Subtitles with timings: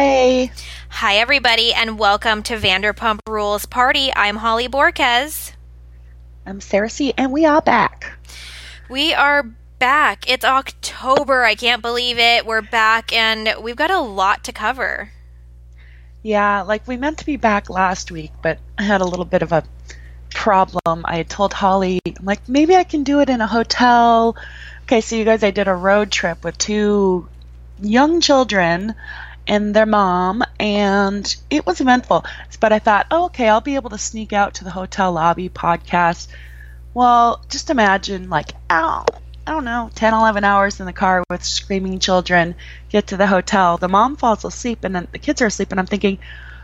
[0.00, 0.52] Hey.
[0.90, 4.12] Hi, everybody, and welcome to Vanderpump Rules Party.
[4.14, 5.54] I'm Holly Borquez.
[6.46, 8.16] I'm Sarah C., and we are back.
[8.88, 9.42] We are
[9.80, 10.30] back.
[10.30, 11.42] It's October.
[11.42, 12.46] I can't believe it.
[12.46, 15.10] We're back, and we've got a lot to cover.
[16.22, 19.42] Yeah, like we meant to be back last week, but I had a little bit
[19.42, 19.64] of a
[20.32, 21.04] problem.
[21.06, 24.36] I had told Holly, I'm like, maybe I can do it in a hotel.
[24.84, 27.28] Okay, so you guys, I did a road trip with two
[27.80, 28.94] young children
[29.48, 32.24] and their mom, and it was eventful.
[32.60, 35.48] But I thought, oh, okay, I'll be able to sneak out to the hotel lobby
[35.48, 36.28] podcast.
[36.92, 39.06] Well, just imagine, like, ow,
[39.46, 42.54] I don't know, 10, 11 hours in the car with screaming children,
[42.90, 43.78] get to the hotel.
[43.78, 46.18] The mom falls asleep, and then the kids are asleep, and I'm thinking,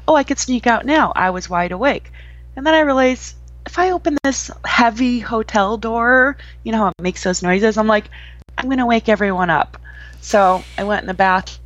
[0.07, 1.13] oh, I could sneak out now.
[1.17, 2.13] I was wide awake.
[2.57, 7.03] And then I realize if I open this heavy hotel door, you know how it
[7.03, 7.79] makes those noises?
[7.79, 8.11] I'm like,
[8.59, 9.79] I'm going to wake everyone up.
[10.21, 11.64] So I went in the bathroom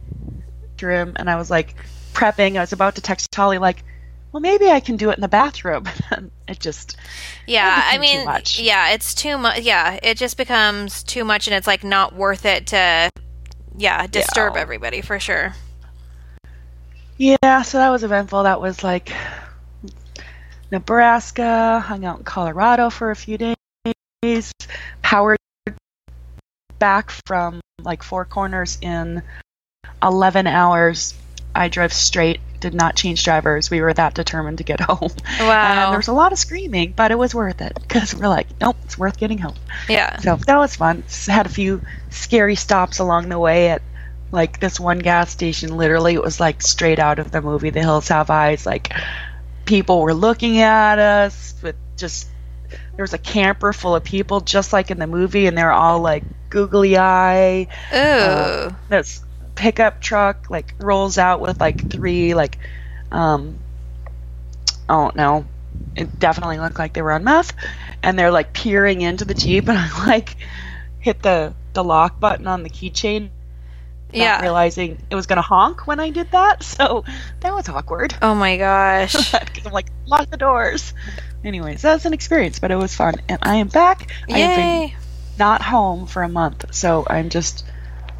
[0.78, 1.74] bathroom and I was like
[2.12, 2.56] prepping.
[2.56, 3.82] I was about to text Holly like,
[4.32, 5.84] well, maybe I can do it in the bathroom.
[6.48, 6.96] it just
[7.46, 8.26] yeah, I mean,
[8.56, 9.60] yeah, it's too much.
[9.60, 13.10] Yeah, it just becomes too much, and it's like not worth it to
[13.76, 14.60] yeah disturb yeah.
[14.60, 15.54] everybody for sure.
[17.16, 18.42] Yeah, so that was eventful.
[18.44, 19.12] That was like
[20.70, 24.52] Nebraska, hung out in Colorado for a few days,
[25.02, 25.38] powered
[26.78, 29.22] back from like Four Corners in
[30.02, 31.14] 11 hours.
[31.54, 33.70] I drove straight, did not change drivers.
[33.70, 35.10] We were that determined to get home.
[35.40, 35.84] Wow.
[35.84, 38.46] And there was a lot of screaming, but it was worth it because we're like,
[38.60, 39.56] nope, it's worth getting home.
[39.88, 40.18] Yeah.
[40.18, 41.04] So that was fun.
[41.26, 43.82] Had a few scary stops along the way at
[44.30, 45.76] like this one gas station.
[45.76, 48.66] Literally, it was like straight out of the movie The Hills Have Eyes.
[48.66, 48.92] Like
[49.64, 52.28] people were looking at us with just
[52.96, 56.00] there was a camper full of people just like in the movie and they're all
[56.00, 57.96] like googly eye Ooh.
[57.96, 59.22] Uh, that's
[59.58, 62.58] pickup truck like rolls out with like three like
[63.10, 63.58] um
[64.88, 65.46] I don't know.
[65.96, 67.52] It definitely looked like they were on meth
[68.02, 70.36] and they're like peering into the Jeep and I like
[71.00, 73.30] hit the the lock button on the keychain
[74.12, 74.40] yeah.
[74.40, 76.62] realizing it was going to honk when I did that.
[76.78, 77.04] So
[77.40, 78.14] that was awkward.
[78.22, 79.34] Oh my gosh.
[79.66, 80.94] I'm like, lock the doors.
[81.44, 83.14] Anyways, that was an experience, but it was fun.
[83.28, 84.10] And I am back.
[84.28, 84.34] Yay.
[84.34, 84.98] I have been
[85.38, 86.72] not home for a month.
[86.72, 87.64] So I'm just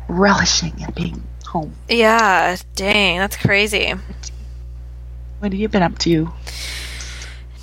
[0.08, 1.74] relishing in being home.
[1.88, 3.94] Yeah, dang, that's crazy.
[5.38, 6.32] What have you been up to?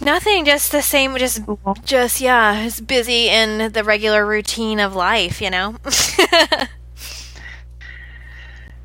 [0.02, 1.42] Nothing, just the same, just,
[1.84, 5.76] just yeah, it's busy in the regular routine of life, you know.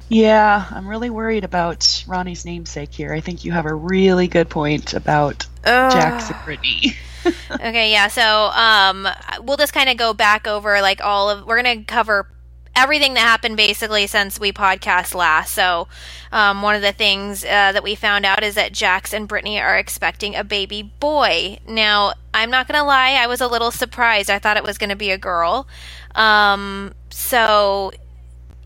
[0.09, 3.12] yeah, I'm really worried about Ronnie's namesake here.
[3.12, 6.97] I think you have a really good point about Jax and Brittany.
[7.50, 8.09] okay, yeah.
[8.09, 9.09] So, um,
[9.42, 11.47] we'll just kind of go back over like all of.
[11.47, 12.28] We're gonna cover
[12.76, 15.53] everything that happened basically since we podcast last.
[15.53, 15.88] So,
[16.32, 19.60] um, one of the things uh, that we found out is that Jax and Brittany
[19.60, 21.59] are expecting a baby boy.
[21.66, 24.30] Now, I'm not going to lie, I was a little surprised.
[24.30, 25.66] I thought it was going to be a girl.
[26.14, 27.92] Um, so,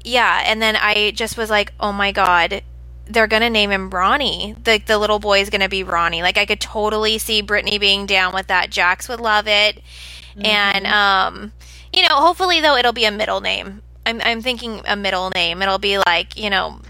[0.05, 2.63] yeah, and then I just was like, oh my god.
[3.07, 4.55] They're gonna name him Ronnie.
[4.65, 6.23] The the little boy is gonna be Ronnie.
[6.23, 8.71] Like I could totally see Brittany being down with that.
[8.71, 9.83] Jax would love it,
[10.31, 10.47] mm-hmm.
[10.47, 11.53] and um,
[11.93, 13.83] you know, hopefully though it'll be a middle name.
[14.07, 15.63] I'm I'm thinking a middle name.
[15.63, 16.81] It'll be like you know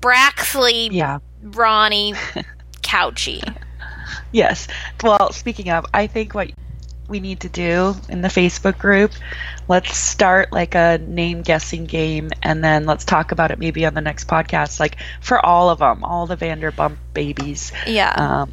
[0.00, 2.14] Braxley, yeah, Ronnie,
[2.82, 3.56] Cauchi.
[4.32, 4.68] yes.
[5.02, 6.50] Well, speaking of, I think what
[7.08, 9.12] we need to do in the Facebook group,
[9.68, 13.94] let's start like a name guessing game, and then let's talk about it maybe on
[13.94, 17.72] the next podcast, like for all of them, all the Vanderpump babies.
[17.86, 18.12] Yeah.
[18.16, 18.52] Um,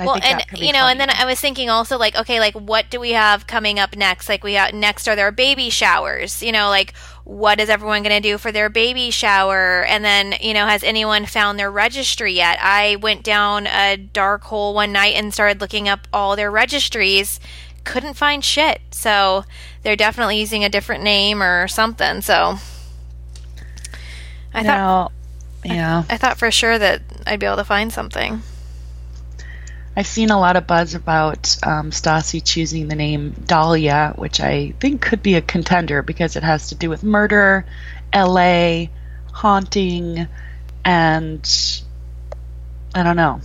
[0.00, 0.92] I well, and you know, funny.
[0.92, 3.96] and then I was thinking also like, okay, like what do we have coming up
[3.96, 4.28] next?
[4.28, 6.42] Like we have next are there baby showers?
[6.42, 6.94] You know, like
[7.28, 9.84] what is everyone going to do for their baby shower?
[9.84, 12.58] And then you know, has anyone found their registry yet?
[12.62, 17.38] I went down a dark hole one night and started looking up all their registries.
[17.84, 18.80] Couldn't find shit.
[18.92, 19.44] So
[19.82, 22.22] they're definitely using a different name or something.
[22.22, 22.56] So
[24.54, 25.12] I now, thought,
[25.66, 28.40] yeah, I, I thought for sure that I'd be able to find something.
[29.98, 34.72] I've seen a lot of buzz about um, Stassi choosing the name Dahlia, which I
[34.78, 37.66] think could be a contender because it has to do with murder,
[38.12, 38.90] L.A.,
[39.32, 40.28] haunting,
[40.84, 41.82] and
[42.94, 43.40] I don't know.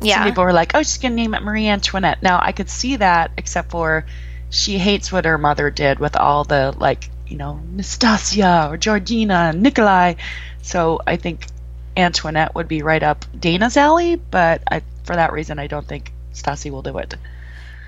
[0.00, 0.16] Yeah.
[0.16, 2.96] Some people were like, "Oh, she's gonna name it Marie Antoinette." Now I could see
[2.96, 4.06] that, except for
[4.50, 9.50] she hates what her mother did with all the like, you know, Nastasia or Georgina
[9.50, 10.14] and Nikolai.
[10.62, 11.46] So I think
[11.96, 16.12] Antoinette would be right up Dayna's alley, but I for that reason, I don't think
[16.34, 17.14] Stassi will do it.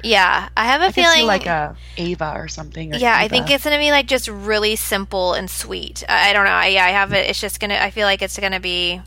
[0.03, 2.95] Yeah, I have a I feeling like a Ava or something.
[2.95, 3.25] Or yeah, Eva.
[3.25, 6.05] I think it's gonna be like just really simple and sweet.
[6.09, 6.53] I, I don't know.
[6.53, 7.29] I, yeah, I have it.
[7.29, 7.75] It's just gonna.
[7.75, 9.01] I feel like it's gonna be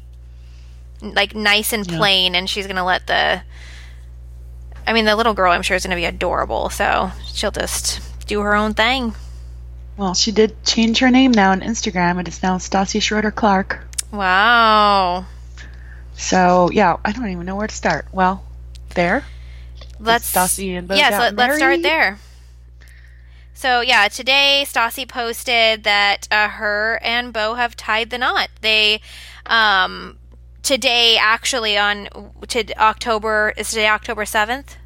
[1.02, 1.98] like nice and Yeah.
[1.98, 3.42] plain, and she's gonna let the.
[4.86, 6.70] I mean, the little girl, I'm sure, is gonna be adorable.
[6.70, 9.16] So she'll just do her own thing.
[9.96, 12.20] Well, she did change her name now on Instagram.
[12.20, 13.80] It is now Stassi Schroeder Clark.
[14.12, 15.26] Wow.
[16.14, 18.08] So yeah, I don't even know where to start.
[18.12, 18.44] Well,
[18.94, 19.24] there.
[20.00, 22.18] Let's Stassi and Beau yes, let, let's start there.
[23.54, 28.50] So yeah, today Stassi posted that uh, her and Beau have tied the knot.
[28.62, 29.02] They
[29.46, 30.18] um
[30.64, 32.08] today actually on
[32.48, 34.78] to October is today October seventh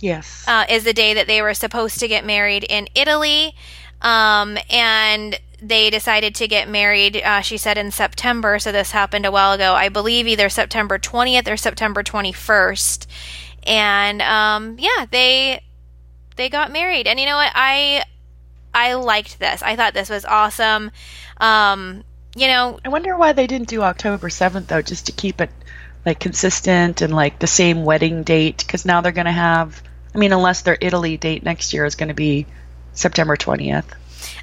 [0.00, 0.44] Yes.
[0.46, 3.54] uh, is the day that they were supposed to get married in Italy.
[4.00, 8.58] Um, and they decided to get married, uh, she said, in September.
[8.58, 9.74] So this happened a while ago.
[9.74, 13.06] I believe either September 20th or September 21st.
[13.64, 15.62] And um, yeah, they
[16.36, 17.06] they got married.
[17.06, 17.52] And you know what?
[17.54, 18.04] I
[18.72, 19.62] I liked this.
[19.62, 20.90] I thought this was awesome.
[21.38, 22.04] Um,
[22.36, 25.50] you know, I wonder why they didn't do October 7th though, just to keep it
[26.06, 29.82] like consistent and like the same wedding date because now they're going to have
[30.14, 32.46] I mean unless their Italy date next year is going to be
[32.92, 33.84] September 20th.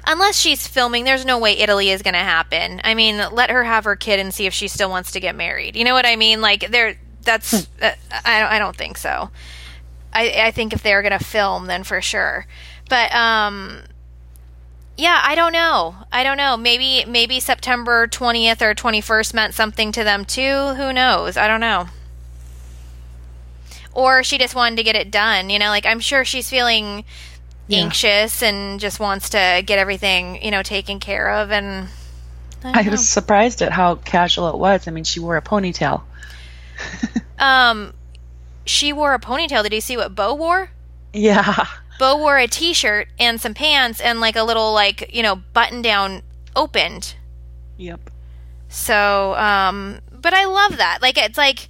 [0.06, 2.80] Unless she's filming, there's no way Italy is going to happen.
[2.84, 5.34] I mean, let her have her kid and see if she still wants to get
[5.34, 5.76] married.
[5.76, 6.40] You know what I mean?
[6.40, 7.92] Like, there, that's, uh,
[8.24, 9.30] I, don't, I don't think so.
[10.12, 12.46] I, I think if they're going to film, then for sure.
[12.88, 13.82] But, um,
[14.96, 15.94] yeah, I don't know.
[16.10, 16.56] I don't know.
[16.56, 20.74] Maybe, maybe September 20th or 21st meant something to them too.
[20.74, 21.36] Who knows?
[21.36, 21.88] I don't know.
[23.92, 25.50] Or she just wanted to get it done.
[25.50, 27.04] You know, like, I'm sure she's feeling
[27.68, 27.80] Yeah.
[27.80, 31.50] anxious and just wants to get everything, you know, taken care of.
[31.50, 31.88] And
[32.62, 34.86] I, I was surprised at how casual it was.
[34.86, 36.02] I mean, she wore a ponytail.
[37.38, 37.92] um,
[38.64, 39.62] she wore a ponytail.
[39.62, 40.70] Did you see what Beau wore?
[41.12, 41.66] Yeah.
[41.98, 45.82] Beau wore a t-shirt and some pants and like a little like you know button
[45.82, 46.22] down
[46.54, 47.14] opened.
[47.78, 48.10] Yep.
[48.68, 50.98] So, um, but I love that.
[51.02, 51.68] Like it's like.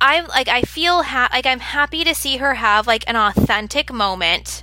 [0.00, 3.92] I like I feel ha- like I'm happy to see her have like an authentic
[3.92, 4.62] moment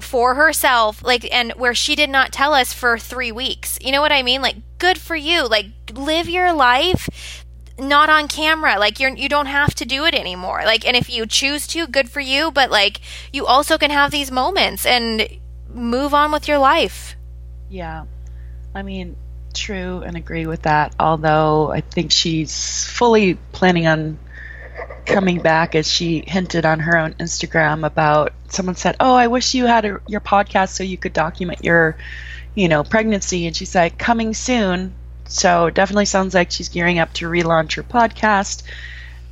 [0.00, 3.78] for herself like and where she did not tell us for 3 weeks.
[3.80, 4.42] You know what I mean?
[4.42, 5.46] Like good for you.
[5.48, 7.44] Like live your life
[7.78, 8.78] not on camera.
[8.78, 10.62] Like you're you don't have to do it anymore.
[10.64, 13.00] Like and if you choose to, good for you, but like
[13.32, 15.28] you also can have these moments and
[15.72, 17.16] move on with your life.
[17.70, 18.04] Yeah.
[18.74, 19.16] I mean,
[19.54, 20.94] true and agree with that.
[20.98, 24.18] Although I think she's fully planning on
[25.06, 29.54] coming back, as she hinted on her own Instagram about someone said, "Oh, I wish
[29.54, 31.96] you had a, your podcast so you could document your,
[32.54, 34.94] you know, pregnancy." And she's like, "Coming soon."
[35.24, 38.62] So definitely sounds like she's gearing up to relaunch her podcast.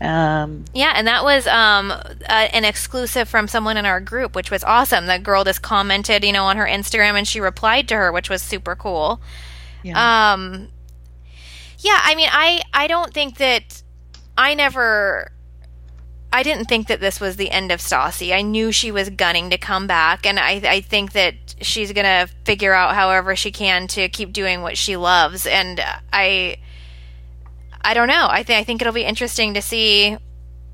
[0.00, 4.50] Um, Yeah, and that was um, uh, an exclusive from someone in our group, which
[4.50, 5.06] was awesome.
[5.06, 8.30] The girl just commented, you know, on her Instagram, and she replied to her, which
[8.30, 9.20] was super cool.
[9.82, 10.32] yeah.
[10.32, 10.68] Um,
[11.78, 13.82] yeah, I mean, I I don't think that
[14.36, 15.32] I never.
[16.32, 18.32] I didn't think that this was the end of Stassi.
[18.32, 22.28] I knew she was gunning to come back, and I I think that she's gonna
[22.44, 25.46] figure out however she can to keep doing what she loves.
[25.46, 25.80] And
[26.12, 26.58] I
[27.80, 28.28] I don't know.
[28.30, 30.16] I think I think it'll be interesting to see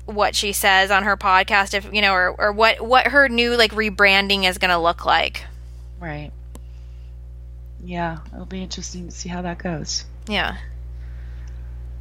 [0.05, 3.55] what she says on her podcast, if you know, or or what what her new
[3.55, 5.43] like rebranding is gonna look like.
[5.99, 6.31] right.
[7.83, 10.03] Yeah, it'll be interesting to see how that goes.
[10.27, 10.57] Yeah.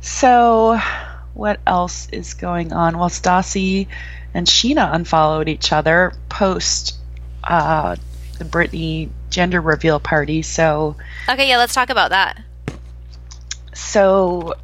[0.01, 0.81] So,
[1.37, 2.99] what else is going on?
[2.99, 3.87] Well, Stassi
[4.33, 6.97] and Scheana unfollowed each other post
[7.45, 7.97] uh,
[8.39, 10.43] the Brittany gender reveal party.
[10.43, 10.97] So,
[11.29, 11.49] Okay.
[11.49, 11.59] Yeah.
[11.59, 12.41] Let's talk about that.
[13.75, 14.55] so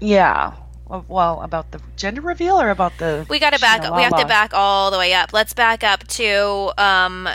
[0.00, 0.52] yeah.
[1.08, 3.82] Well, about the gender reveal or about the We got to back.
[3.82, 5.32] Scheana We have to back all the way up.
[5.32, 7.28] Let's back up to um,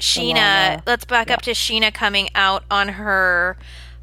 [0.00, 0.82] Scheana.
[0.84, 3.56] Let's back up to Scheana coming out on her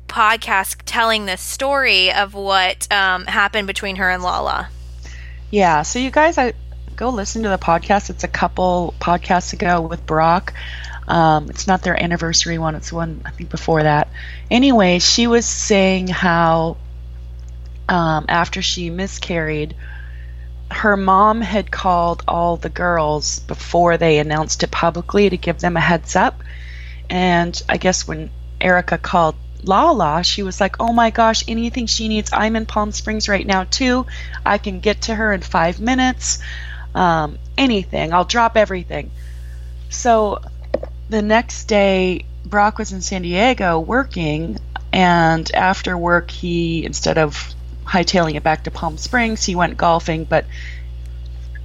[0.08, 4.70] podcast, telling the story of what um, happened between her and Lala.
[5.52, 6.54] Yeah, so you guys, I
[6.96, 8.10] go listen to the podcast.
[8.10, 10.54] It's a couple podcasts ago with Brock.
[11.08, 12.76] Um, it's not their anniversary one.
[12.76, 14.10] It's one I think before that.
[14.50, 16.78] Anyway, she was saying how
[17.88, 19.76] um, after she miscarried,
[20.72, 25.78] her mom had called all the girls before they announced it publicly to give them
[25.78, 26.42] a heads up.
[27.10, 29.36] And I guess when Erica called
[29.67, 33.45] Lala, she was like, "Oh my gosh, anything she needs, I'm in Palm Springs right
[33.45, 34.05] now too.
[34.45, 36.39] I can get to her in five minutes.
[36.93, 39.12] Um, anything, I'll drop everything."
[39.89, 40.41] So
[41.10, 44.60] the next day, Brock was in San Diego working,
[44.93, 47.53] and after work, he instead of
[47.86, 50.45] hightailing it back to Palm Springs, he went golfing, but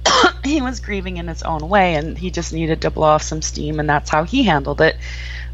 [0.43, 3.41] he was grieving in his own way, and he just needed to blow off some
[3.41, 4.97] steam, and that's how he handled it.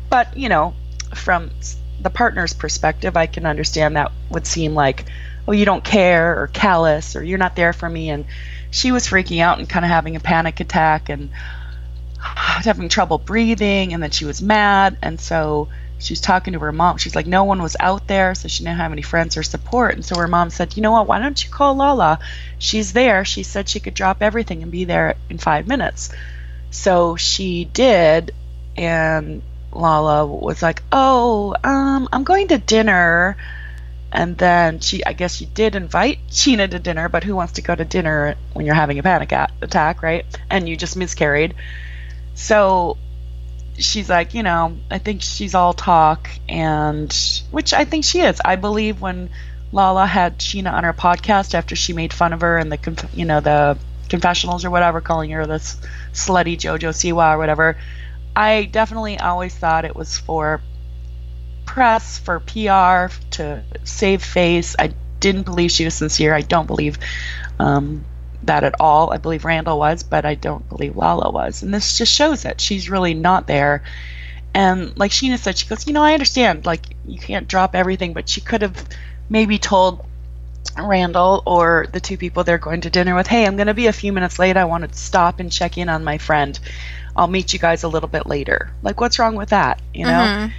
[0.09, 0.73] But you know,
[1.13, 1.51] from
[1.99, 5.05] the partner's perspective, I can understand that would seem like,
[5.47, 8.09] oh, you don't care or callous or you're not there for me.
[8.09, 8.25] And
[8.71, 11.29] she was freaking out and kind of having a panic attack and
[12.19, 13.93] having trouble breathing.
[13.93, 14.97] And then she was mad.
[15.01, 16.97] And so she was talking to her mom.
[16.97, 19.95] She's like, no one was out there, so she didn't have any friends or support.
[19.95, 21.07] And so her mom said, you know what?
[21.07, 22.19] Why don't you call Lala?
[22.59, 23.25] She's there.
[23.25, 26.11] She said she could drop everything and be there in five minutes.
[26.69, 28.33] So she did,
[28.75, 33.37] and Lala was like, "Oh, um, I'm going to dinner."
[34.11, 37.61] And then she, I guess she did invite Scheana to dinner, but who wants to
[37.61, 40.25] go to dinner when you're having a panic attack, right?
[40.49, 41.55] And you just miscarried.
[42.33, 42.97] So
[43.77, 47.13] she's like, you know, I think she's all talk, and
[47.51, 48.41] which I think she is.
[48.43, 49.29] I believe when
[49.71, 53.25] Lala had Scheana on her podcast after she made fun of her and the, you
[53.25, 55.77] know, the confessionals or whatever, calling her this
[56.13, 57.77] slutty JoJo Siwa or whatever.
[58.37, 60.61] I definitely always thought it was for
[61.65, 64.75] press, for PR, to save face.
[64.77, 66.35] I didn't believe she was sincere.
[66.35, 66.99] I don't believe
[67.57, 68.05] um,
[68.43, 69.11] that at all.
[69.11, 71.63] I believe Randall was, but I don't believe Lala was.
[71.63, 73.81] And this just shows that she's really not there.
[74.53, 78.13] And like Scheana said, she goes, You know, I understand, like, you can't drop everything,
[78.13, 78.87] but she could have
[79.29, 80.05] maybe told
[80.77, 83.87] Randall or the two people they're going to dinner with, Hey, I'm going to be
[83.87, 84.57] a few minutes late.
[84.57, 86.59] I want to stop and check in on my friend.
[87.17, 88.71] I'll meet you guys a little bit later.
[88.83, 89.81] Like, what's wrong with that?
[89.93, 90.11] You know?
[90.11, 90.51] Mm-hmm.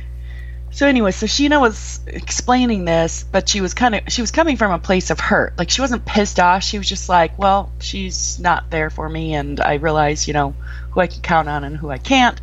[0.70, 4.56] So anyway, so Scheana was explaining this, but she was kind of she was coming
[4.56, 5.56] from a place of hurt.
[5.56, 6.62] Like she wasn't pissed off.
[6.62, 10.54] She was just like, well, she's not there for me, and I realize, you know,
[10.90, 12.38] who I can count on and who I can't.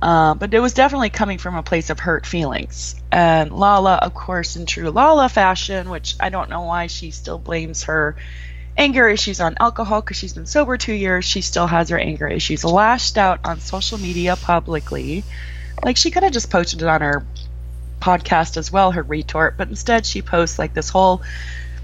[0.00, 2.94] Uh, but it was definitely coming from a place of hurt feelings.
[3.12, 7.38] And Lala, of course, in true Lala fashion, which I don't know why she still
[7.38, 8.16] blames her
[8.76, 11.24] anger issues on alcohol because she's been sober two years.
[11.24, 12.64] She still has her anger issues.
[12.64, 15.24] Lashed out on social media publicly.
[15.82, 17.24] Like she could have just posted it on her
[18.00, 21.22] podcast as well, her retort, but instead she posts like this whole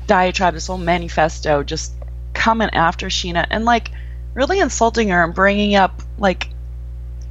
[0.06, 1.92] diatribe, this whole manifesto, just
[2.34, 3.90] coming after Scheana and like
[4.34, 6.48] really insulting her and bringing up like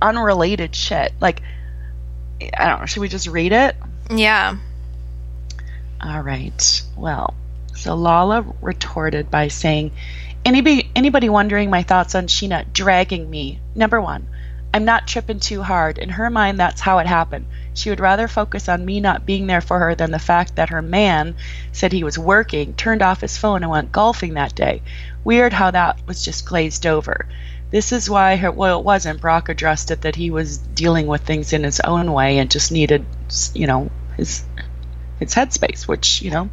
[0.01, 1.13] unrelated shit.
[1.19, 1.41] Like,
[2.57, 2.85] I don't know.
[2.85, 3.75] Should we just read it?
[4.09, 4.57] Yeah.
[6.01, 6.81] All right.
[6.95, 7.33] Well,
[7.79, 9.91] so Lala retorted by saying,
[10.43, 13.61] anybody, anybody wondering my thoughts on Scheana dragging me?
[13.73, 14.27] Number one,
[14.73, 15.97] I'm not tripping too hard.
[15.97, 17.45] In her mind, that's how it happened.
[17.73, 20.69] She would rather focus on me not being there for her than the fact that
[20.69, 21.35] her man
[21.71, 24.81] said he was working, turned off his phone, and went golfing that day.
[25.23, 27.27] Weird how that was just glazed over.
[27.71, 29.21] This is why, her, well, it wasn't.
[29.21, 32.71] Brock addressed it that he was dealing with things in his own way and just
[32.71, 33.05] needed,
[33.53, 34.43] you know, his
[35.19, 36.49] his headspace, which you know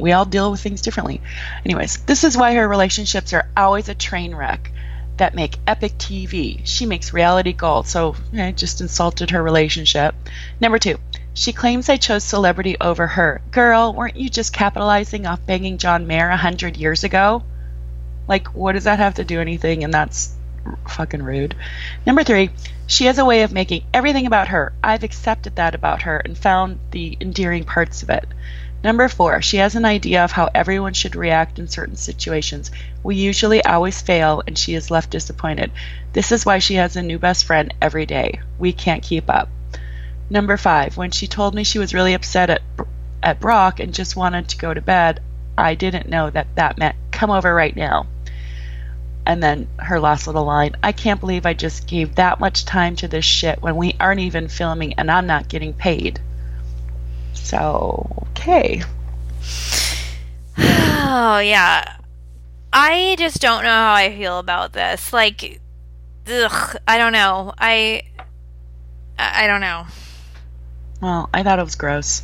[0.00, 1.20] we all deal with things differently.
[1.64, 4.72] Anyways, this is why her relationships are always a train wreck
[5.18, 6.60] that make epic TV.
[6.64, 10.14] She makes reality gold, so I just insulted her relationship.
[10.60, 10.98] Number two,
[11.34, 13.42] she claims I chose celebrity over her.
[13.50, 17.42] Girl, weren't you just capitalizing off banging John Mayer a hundred years ago?
[18.26, 19.84] Like, what does that have to do anything?
[19.84, 20.34] And that's
[20.88, 21.54] fucking rude.
[22.06, 22.50] Number three,
[22.86, 24.72] she has a way of making everything about her.
[24.82, 28.26] I've accepted that about her and found the endearing parts of it.
[28.82, 32.70] Number four, she has an idea of how everyone should react in certain situations.
[33.02, 35.70] We usually always fail, and she is left disappointed.
[36.14, 38.40] This is why she has a new best friend every day.
[38.58, 39.50] We can't keep up.
[40.30, 42.62] Number five, when she told me she was really upset at,
[43.22, 45.20] at Brock and just wanted to go to bed,
[45.58, 48.06] I didn't know that that meant come over right now.
[49.26, 52.96] And then her last little line I can't believe I just gave that much time
[52.96, 56.20] to this shit when we aren't even filming and I'm not getting paid.
[57.34, 58.82] So, okay.
[60.58, 61.96] Oh, yeah.
[62.72, 65.12] I just don't know how I feel about this.
[65.12, 65.60] Like,
[66.28, 67.52] ugh, I don't know.
[67.58, 68.02] I,
[69.18, 69.86] I don't know.
[71.00, 72.22] Well, I thought it was gross.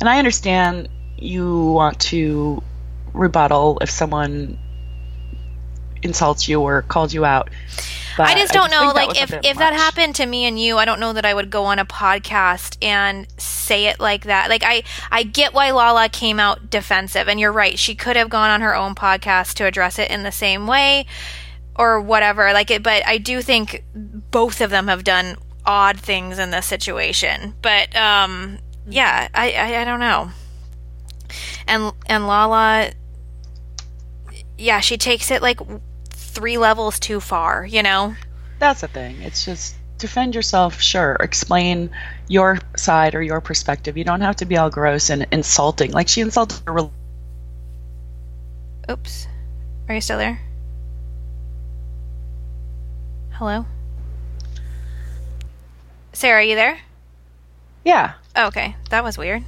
[0.00, 2.62] And I understand you want to
[3.12, 4.58] rebuttal if someone
[6.02, 7.50] insults you or calls you out.
[8.16, 9.56] But I just don't I just know, like if if much.
[9.56, 11.84] that happened to me and you, I don't know that I would go on a
[11.84, 14.50] podcast and say it like that.
[14.50, 17.78] Like I I get why Lala came out defensive, and you're right.
[17.78, 21.06] She could have gone on her own podcast to address it in the same way
[21.76, 22.52] or whatever.
[22.52, 26.66] Like it, but I do think both of them have done odd things in this
[26.66, 27.54] situation.
[27.62, 30.30] But um, yeah, I, I I don't know.
[31.66, 32.90] And and Lala,
[34.58, 35.60] yeah, she takes it like
[36.32, 38.14] three levels too far, you know?
[38.58, 39.20] That's the thing.
[39.22, 41.16] It's just defend yourself, sure.
[41.20, 41.90] Explain
[42.28, 43.96] your side or your perspective.
[43.96, 45.92] You don't have to be all gross and insulting.
[45.92, 46.88] Like she insulted her.
[48.90, 49.26] Oops.
[49.88, 50.40] Are you still there?
[53.32, 53.64] Hello?
[56.12, 56.78] Sarah, are you there?
[57.84, 58.12] Yeah.
[58.36, 59.42] Okay, that was weird.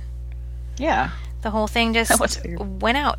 [0.76, 1.10] Yeah.
[1.42, 2.82] The whole thing just That was weird.
[2.82, 3.18] went out.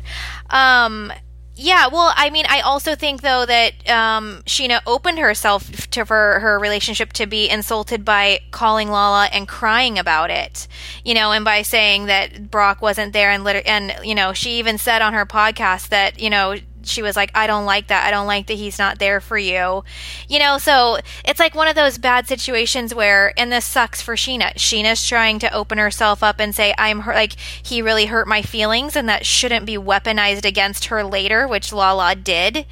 [0.50, 1.12] Um,
[1.56, 6.38] yeah, well, I mean, I also think though that um, Scheana opened herself to for
[6.40, 10.68] her relationship to be insulted by calling Lala and crying about it,
[11.02, 14.58] you know, and by saying that Brock wasn't there, and lit- and you know, she
[14.58, 18.06] even said on her podcast that you know she was like, I don't like that.
[18.06, 19.84] I don't like that he's not there for you.
[20.28, 24.14] You know, so it's like one of those bad situations where, and this sucks for
[24.16, 24.54] Scheana.
[24.54, 28.42] Scheana's trying to open herself up and say, I'm hurt, like, he really hurt my
[28.42, 32.66] feelings, and that shouldn't be weaponized against her later, which Lala did.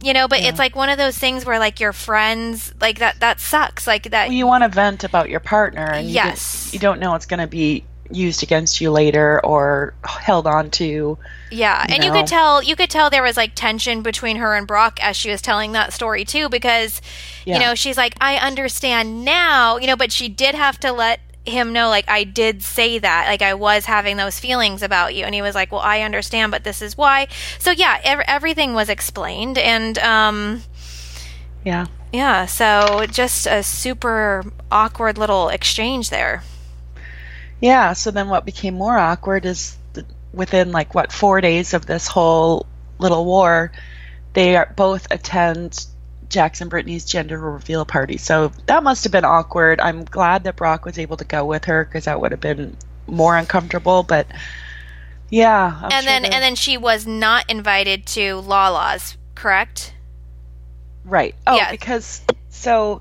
[0.00, 3.18] You know, but it's like one of those things where, like, your friends, like, that,
[3.20, 3.86] that sucks.
[3.86, 6.64] Like, that, Well, you want to vent about your partner, and Yes.
[6.66, 10.70] don't- you don't know it's going to be used against you later or held on
[10.72, 11.18] to.
[11.50, 14.54] Yeah, you and you could tell you could tell there was like tension between her
[14.54, 17.00] and Brock as she was telling that story too because
[17.44, 21.20] you know, she's like I understand now, you know, but she did have to let
[21.46, 25.24] him know like I did say that, like I was having those feelings about you
[25.24, 28.74] and he was like, "Well, I understand, but this is why." So yeah, ev- everything
[28.74, 30.62] was explained and um
[31.64, 31.86] Yeah.
[32.12, 36.42] yeah, so just a super awkward little exchange there.
[37.60, 37.92] Yeah.
[37.92, 39.76] So then what became more awkward is
[40.32, 42.66] within like what four days of this whole
[42.98, 43.72] little war,
[44.34, 45.86] they are both attend
[46.28, 48.18] Jackson Brittany's gender reveal party.
[48.18, 49.80] So that must have been awkward.
[49.80, 52.76] I'm glad that Brock was able to go with her because that would have been
[53.06, 54.02] more uncomfortable.
[54.02, 54.26] But
[55.30, 55.74] yeah.
[55.76, 59.94] I'm and sure then and then she was not invited to Lala's, correct?
[61.04, 61.34] Right.
[61.46, 61.70] Oh, Yeah.
[61.70, 63.00] because so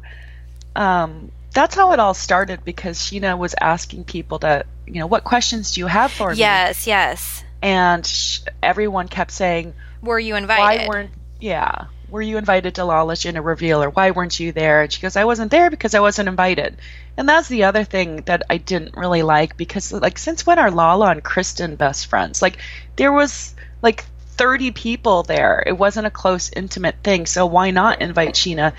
[0.76, 5.24] um, that's how it all started because Scheana was asking people to, you know, what
[5.24, 6.38] questions do you have for me?
[6.38, 7.44] Yes, yes.
[7.62, 10.88] And sh- everyone kept saying, Were you invited?
[10.88, 14.52] why weren't, yeah, were you invited to Lawless in a reveal or why weren't you
[14.52, 14.84] there?
[14.84, 16.78] And she goes, I wasn't there because I wasn't invited.
[17.18, 20.72] And that's the other thing that I didn't really like because, like, since when are
[20.72, 22.42] Lala and Kristen best friends?
[22.42, 22.60] Like,
[22.96, 24.06] there was like
[24.38, 25.64] 30 people there.
[25.66, 27.26] It wasn't a close, intimate thing.
[27.26, 28.74] So why not invite Scheana?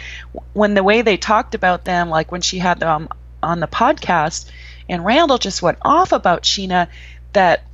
[0.52, 3.08] When the way they talked about them, like when she had them
[3.42, 4.50] on the podcast,
[4.88, 6.88] and Randall just went off about Scheana
[7.32, 7.64] that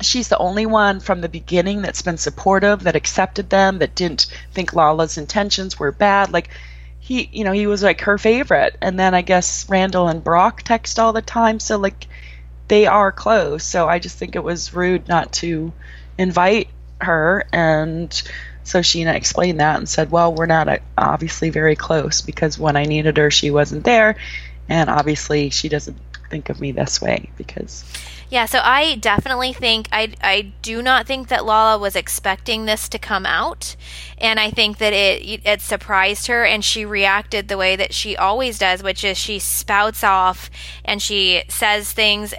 [0.00, 4.26] she's the only one from the beginning that's been supportive, that accepted them, that didn't
[4.52, 6.32] think Lala's intentions were bad.
[6.32, 6.50] Like
[7.00, 8.76] he, you know, he was like her favorite.
[8.80, 12.06] And then I guess Randall and Brock text all the time, so like
[12.68, 13.64] they are close.
[13.64, 15.72] So I just think it was rude not to
[16.18, 16.68] invite
[17.04, 18.22] her and
[18.64, 22.76] so Scheana explained that and said, "Well, we're not uh, obviously very close because when
[22.76, 24.16] I needed her, she wasn't there,
[24.68, 25.98] and obviously she doesn't
[26.32, 27.84] think of me this way because
[28.30, 32.88] Yeah, so I definitely think I I do not think that Lala was expecting this
[32.88, 33.76] to come out,
[34.16, 38.16] and I think that it it surprised her, and she reacted the way that she
[38.16, 40.48] always does, which is she spouts off
[40.86, 42.32] and she says things.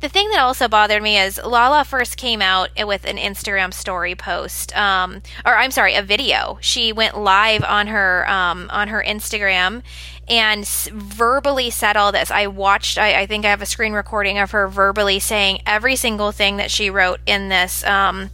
[0.00, 4.14] The thing that also bothered me is Lala first came out with an Instagram story
[4.14, 6.58] post, um, or I'm sorry, a video.
[6.60, 9.82] She went live on her um, on her Instagram
[10.28, 12.30] and verbally said all this.
[12.30, 15.96] I watched, I, I think I have a screen recording of her verbally saying every
[15.96, 18.30] single thing that she wrote in this, um,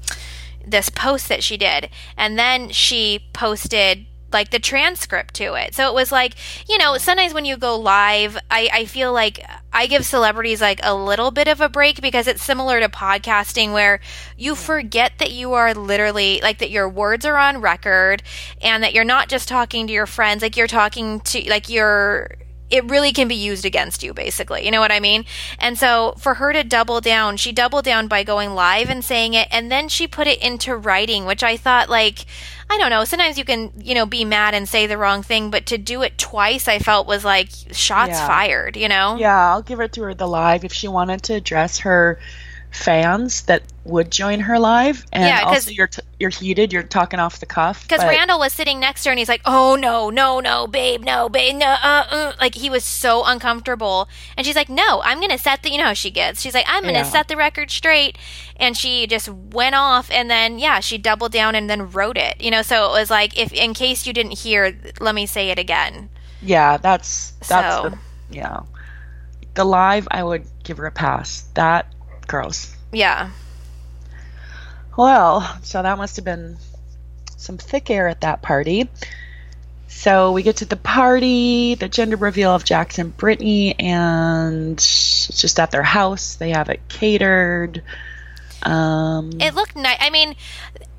[0.66, 1.90] this post that she did.
[2.16, 5.74] And then she posted like the transcript to it.
[5.74, 6.34] So it was like,
[6.68, 9.40] you know, sometimes when you go live, I, I feel like
[9.72, 13.72] I give celebrities like a little bit of a break because it's similar to podcasting
[13.72, 14.00] where
[14.36, 18.22] you forget that you are literally like that your words are on record
[18.60, 22.28] and that you're not just talking to your friends, like you're talking to like you're
[22.70, 24.64] it really can be used against you basically.
[24.64, 25.24] You know what i mean?
[25.58, 29.34] And so for her to double down she doubled down by going live and saying
[29.34, 32.24] it and then she put it into writing which i thought like
[32.70, 35.50] i don't know sometimes you can you know be mad and say the wrong thing
[35.50, 38.26] but to do it twice i felt was like shots Yeah.
[38.26, 39.16] fired you know?
[39.16, 42.18] Yeah, I'll give it to her the live if she wanted to address her
[42.74, 45.04] fans that would join her live.
[45.12, 46.72] And Yeah, also, you're t- you're heated.
[46.72, 47.82] You're talking off the cuff.
[47.82, 50.66] because but- Randall was sitting next to her and he's like, "Oh no, no, no,
[50.66, 52.32] babe, no, babe, no," uh, uh.
[52.40, 54.08] like he was so uncomfortable.
[54.36, 56.40] And she's like, "No, I'm gonna set the, you know how she gets.
[56.40, 57.02] She's like, I'm gonna Yeah.
[57.04, 58.18] set the record straight."
[58.56, 62.40] And she just went off, and then yeah, she doubled down and then wrote it.
[62.40, 65.50] You know, so it was like, if in case you didn't hear, let me say
[65.50, 66.08] it again.
[66.42, 67.98] Yeah, that's that's So- the
[68.36, 68.60] yeah.
[69.54, 71.44] The live, I would give her a pass.
[71.54, 71.86] That
[72.26, 72.74] gross.
[72.92, 73.30] Yeah,
[74.96, 76.56] Well, so that must have been
[77.36, 78.88] some thick air at that party.
[79.88, 85.58] So we get to the party, the gender reveal of Jackson Brittany, and it's just
[85.58, 86.34] at their house.
[86.34, 87.82] They have it catered.
[88.62, 89.98] Um, it looked nice.
[90.00, 90.36] I mean,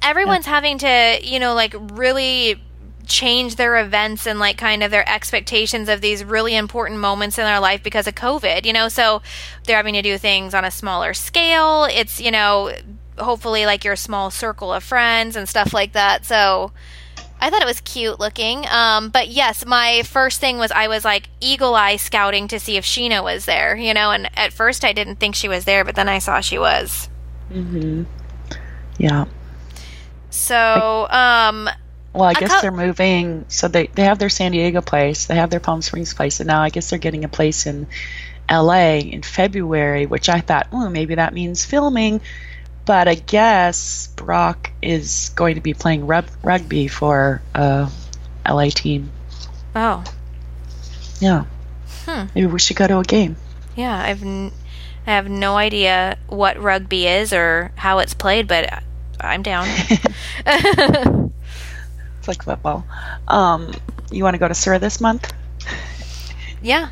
[0.02, 2.62] everyone's having to, you know, like really
[3.06, 7.46] change their events and like kind of their expectations of these really important moments in
[7.46, 8.88] their life because of COVID, you know?
[8.88, 9.22] So
[9.66, 11.86] they're having to do things on a smaller scale.
[11.86, 12.74] It's, you know,
[13.18, 16.26] hopefully like your small circle of friends and stuff like that.
[16.26, 16.72] So
[17.40, 18.66] I thought it was cute looking.
[18.70, 22.78] Um, but yes, my first thing was I was like eagle eye scouting to see
[22.78, 25.84] if Scheana was there, you know, and at first I didn't think she was there,
[25.84, 27.10] but then I saw she was.
[27.52, 28.04] Mm-hmm.
[28.98, 29.26] Yeah.
[30.30, 31.70] So, um,
[32.16, 33.46] well, I guess co- they're moving.
[33.50, 36.48] So they, they have their San Diego place, they have their Palm Springs place, and
[36.48, 37.88] now I guess they're getting a place in
[38.50, 42.22] LA in February, which I thought, oh, maybe that means filming.
[42.86, 47.90] But I guess Brock is going to be playing rub- rugby for a
[48.48, 49.12] LA team.
[49.76, 50.04] Oh.
[51.20, 51.46] Yeah.
[52.06, 52.26] Hmm.
[52.36, 53.36] Maybe we should go to a game.
[53.76, 54.52] Yeah, I've n-
[55.08, 58.84] I have no idea what rugby is or how it's played, but
[59.20, 59.68] I'm down.
[62.26, 62.86] it's like football.
[63.28, 63.72] Um,
[64.12, 65.32] you want to go to SUR this month?
[66.62, 66.90] Yeah.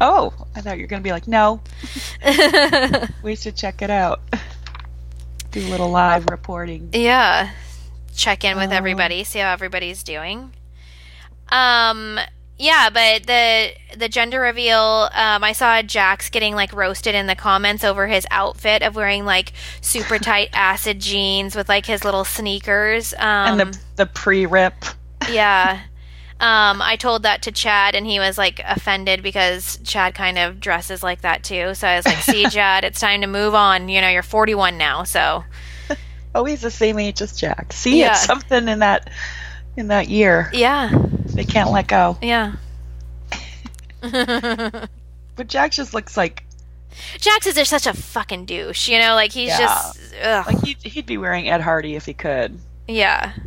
[0.00, 1.60] Oh, I thought you were going to be like, no.
[3.22, 4.20] we should check it out.
[5.50, 6.90] Do a little live reporting.
[6.92, 7.50] Yeah.
[8.14, 10.52] Check in with uh, everybody, see how everybody's doing.
[11.48, 12.20] Um,
[12.60, 17.34] yeah, but the the gender reveal, um, I saw Jax getting like roasted in the
[17.34, 22.22] comments over his outfit of wearing like super tight acid jeans with like his little
[22.22, 23.14] sneakers.
[23.14, 24.74] Um, and the the pre rip.
[25.30, 25.82] yeah.
[26.40, 30.58] Um, I told that to Chad, and he was like offended because Chad kind of
[30.58, 31.74] dresses like that too.
[31.74, 33.90] So I was like, "See, Chad, it's time to move on.
[33.90, 35.44] You know, you're 41 now, so."
[36.34, 37.74] oh, he's the same age as Jack.
[37.74, 38.12] See, yeah.
[38.12, 39.10] it's something in that
[39.76, 40.50] in that year.
[40.54, 40.90] Yeah.
[41.40, 42.18] They can't let go.
[42.20, 42.52] Yeah.
[44.02, 46.44] but Jax just looks like
[47.18, 49.58] Jax is just such a fucking douche, you know, like he's yeah.
[49.58, 50.46] just ugh.
[50.46, 52.58] like he'd, he'd be wearing Ed Hardy if he could.
[52.86, 53.32] Yeah.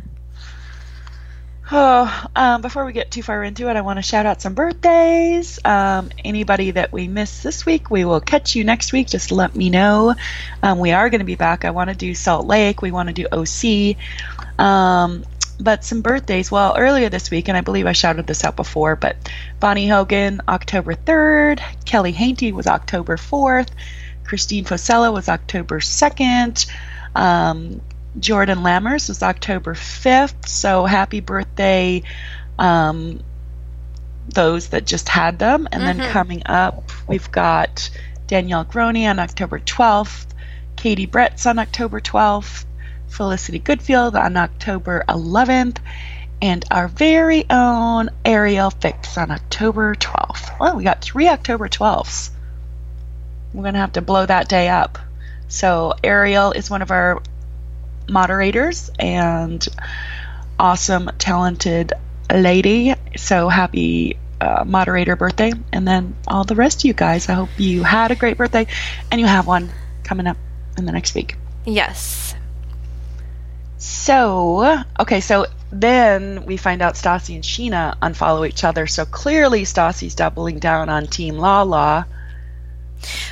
[1.72, 4.52] Oh, um, before we get too far into it, I want to shout out some
[4.52, 5.58] birthdays.
[5.64, 9.06] Um, anybody that we missed this week, we will catch you next week.
[9.06, 10.14] Just let me know.
[10.62, 11.64] Um, we are going to be back.
[11.64, 12.82] I want to do Salt Lake.
[12.82, 13.96] We want to do OC.
[15.60, 16.50] But some birthdays.
[16.50, 19.16] Well, earlier this week, and I believe I shouted this out before, but
[19.60, 21.60] Bonnie Hogan, October 3rd.
[21.84, 23.68] Kelly Hainty was October 4th.
[24.24, 26.66] Christine Fosella was October 2nd.
[27.14, 27.80] Um,
[28.18, 30.48] Jordan Lammers was October 5th.
[30.48, 32.02] So happy birthday,
[32.58, 33.20] um,
[34.28, 35.68] those that just had them.
[35.70, 35.98] And mm-hmm.
[35.98, 37.90] then coming up, we've got
[38.26, 40.26] Danielle Groney on October 12th.
[40.76, 42.64] Katie Bretts on October 12th.
[43.14, 45.78] Felicity Goodfield on October 11th,
[46.42, 50.58] and our very own Ariel Fix on October 12th.
[50.58, 52.30] Well, we got three October 12ths.
[53.52, 54.98] We're going to have to blow that day up.
[55.48, 57.22] So, Ariel is one of our
[58.08, 59.66] moderators and
[60.58, 61.92] awesome, talented
[62.32, 62.94] lady.
[63.16, 65.52] So, happy uh, moderator birthday.
[65.72, 68.66] And then all the rest of you guys, I hope you had a great birthday
[69.10, 69.70] and you have one
[70.02, 70.36] coming up
[70.76, 71.36] in the next week.
[71.64, 72.34] Yes.
[73.76, 78.86] So, okay, so then we find out Stassi and Scheana unfollow each other.
[78.86, 82.06] So clearly Stassi's doubling down on Team Lala.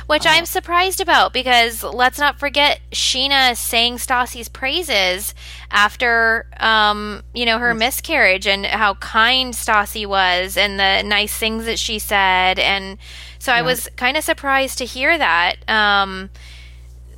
[0.05, 5.33] Which uh, I'm surprised about because let's not forget Scheana saying Stassi's praises
[5.71, 11.65] after, um, you know, her miscarriage and how kind Stassi was and the nice things
[11.65, 12.59] that she said.
[12.59, 12.97] And
[13.39, 13.59] so yeah.
[13.59, 15.55] I was kind of surprised to hear that.
[15.67, 16.29] Um,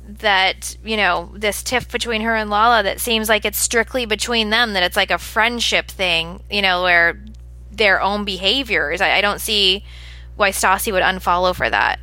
[0.08, 4.50] that you know this tiff between her and Lala that seems like it's strictly between
[4.50, 7.20] them that it's like a friendship thing you know where
[7.76, 9.00] their own behaviors.
[9.00, 9.84] I, I don't see
[10.36, 12.00] why Stassi would unfollow for that.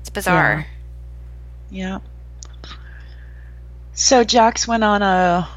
[0.00, 0.66] It's bizarre.
[1.70, 1.98] Yeah.
[2.64, 2.70] yeah.
[3.94, 5.48] So Jax went on a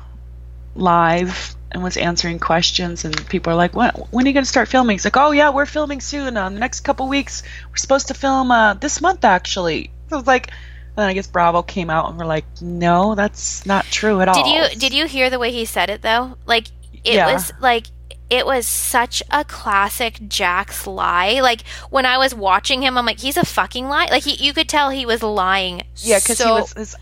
[0.76, 4.50] live and was answering questions and people are like when, when are you going to
[4.50, 4.96] start filming?
[4.96, 6.38] He's like oh yeah we're filming soon.
[6.38, 9.92] On uh, the next couple weeks we're supposed to film uh, this month actually.
[10.10, 10.52] So I was like
[11.00, 14.44] then I guess Bravo came out and were like, "No, that's not true at all."
[14.44, 16.38] Did you did you hear the way he said it though?
[16.46, 16.68] Like
[17.04, 17.34] it yeah.
[17.34, 17.88] was like
[18.30, 21.40] it was such a classic Jax lie.
[21.42, 24.08] Like when I was watching him, I'm like, he's a fucking lie.
[24.12, 25.82] Like he, you could tell he was lying.
[25.98, 26.74] Yeah, because so, he was.
[26.74, 26.96] His,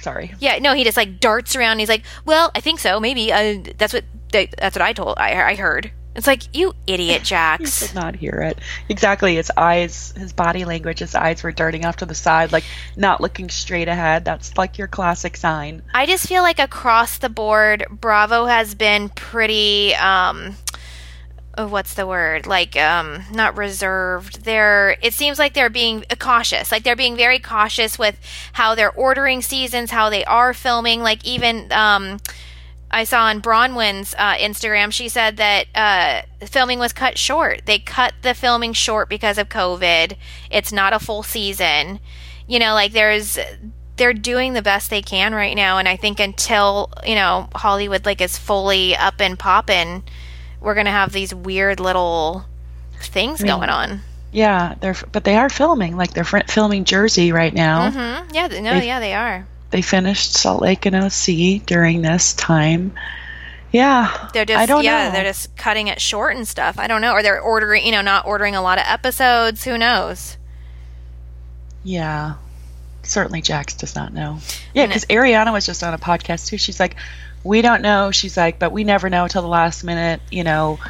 [0.00, 0.34] sorry.
[0.38, 1.78] Yeah, no, he just like darts around.
[1.78, 2.98] he's like, well, I think so.
[2.98, 5.18] Maybe uh, that's what that's what I told.
[5.18, 5.92] I, I heard.
[6.14, 7.80] It's like you idiot, Jax.
[7.82, 9.36] you did not hear it exactly.
[9.36, 12.64] His eyes, his body language, his eyes were darting off to the side, like
[12.96, 14.24] not looking straight ahead.
[14.24, 15.82] That's like your classic sign.
[15.94, 19.94] I just feel like across the board, Bravo has been pretty.
[19.94, 20.56] um
[21.58, 26.70] oh, what's the word like um not reserved they're it seems like they're being cautious
[26.70, 28.16] like they're being very cautious with
[28.52, 32.18] how they're ordering seasons how they are filming like even um
[32.90, 37.62] I saw on Braunwyn's uh, Instagram, she said that uh, filming was cut short.
[37.66, 40.16] They cut the filming short because of COVID.
[40.50, 42.00] It's not a full season.
[42.48, 43.38] You know, like there's
[43.96, 48.06] they're doing the best they can right now, and I think until you know Hollywood
[48.06, 50.02] like is fully up and popping,
[50.60, 52.44] we're gonna have these weird little
[53.00, 54.00] things I mean, going on.
[54.32, 57.90] Yeah, they're but they are filming like they're filming Jersey right now.
[57.90, 58.34] Mm-hmm.
[58.34, 59.46] Yeah, no, they, yeah, they are.
[59.70, 62.92] They finished Salt Lake and OC during this time.
[63.72, 65.12] Yeah, they're just I don't yeah, know.
[65.12, 66.78] they're just cutting it short and stuff.
[66.78, 69.62] I don't know, or they're ordering, you know, not ordering a lot of episodes.
[69.64, 70.36] Who knows?
[71.84, 72.34] Yeah,
[73.04, 74.38] certainly Jax does not know.
[74.74, 76.58] Yeah, because Ariana was just on a podcast too.
[76.58, 76.96] She's like,
[77.44, 78.10] we don't know.
[78.10, 80.20] She's like, but we never know till the last minute.
[80.32, 80.80] You know,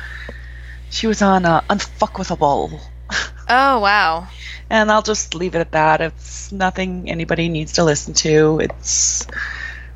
[0.89, 2.81] she was on uh, Unfuckwithable.
[3.53, 4.29] Oh wow.
[4.71, 6.01] And I'll just leave it at that.
[6.01, 8.61] It's nothing anybody needs to listen to.
[8.61, 9.27] It's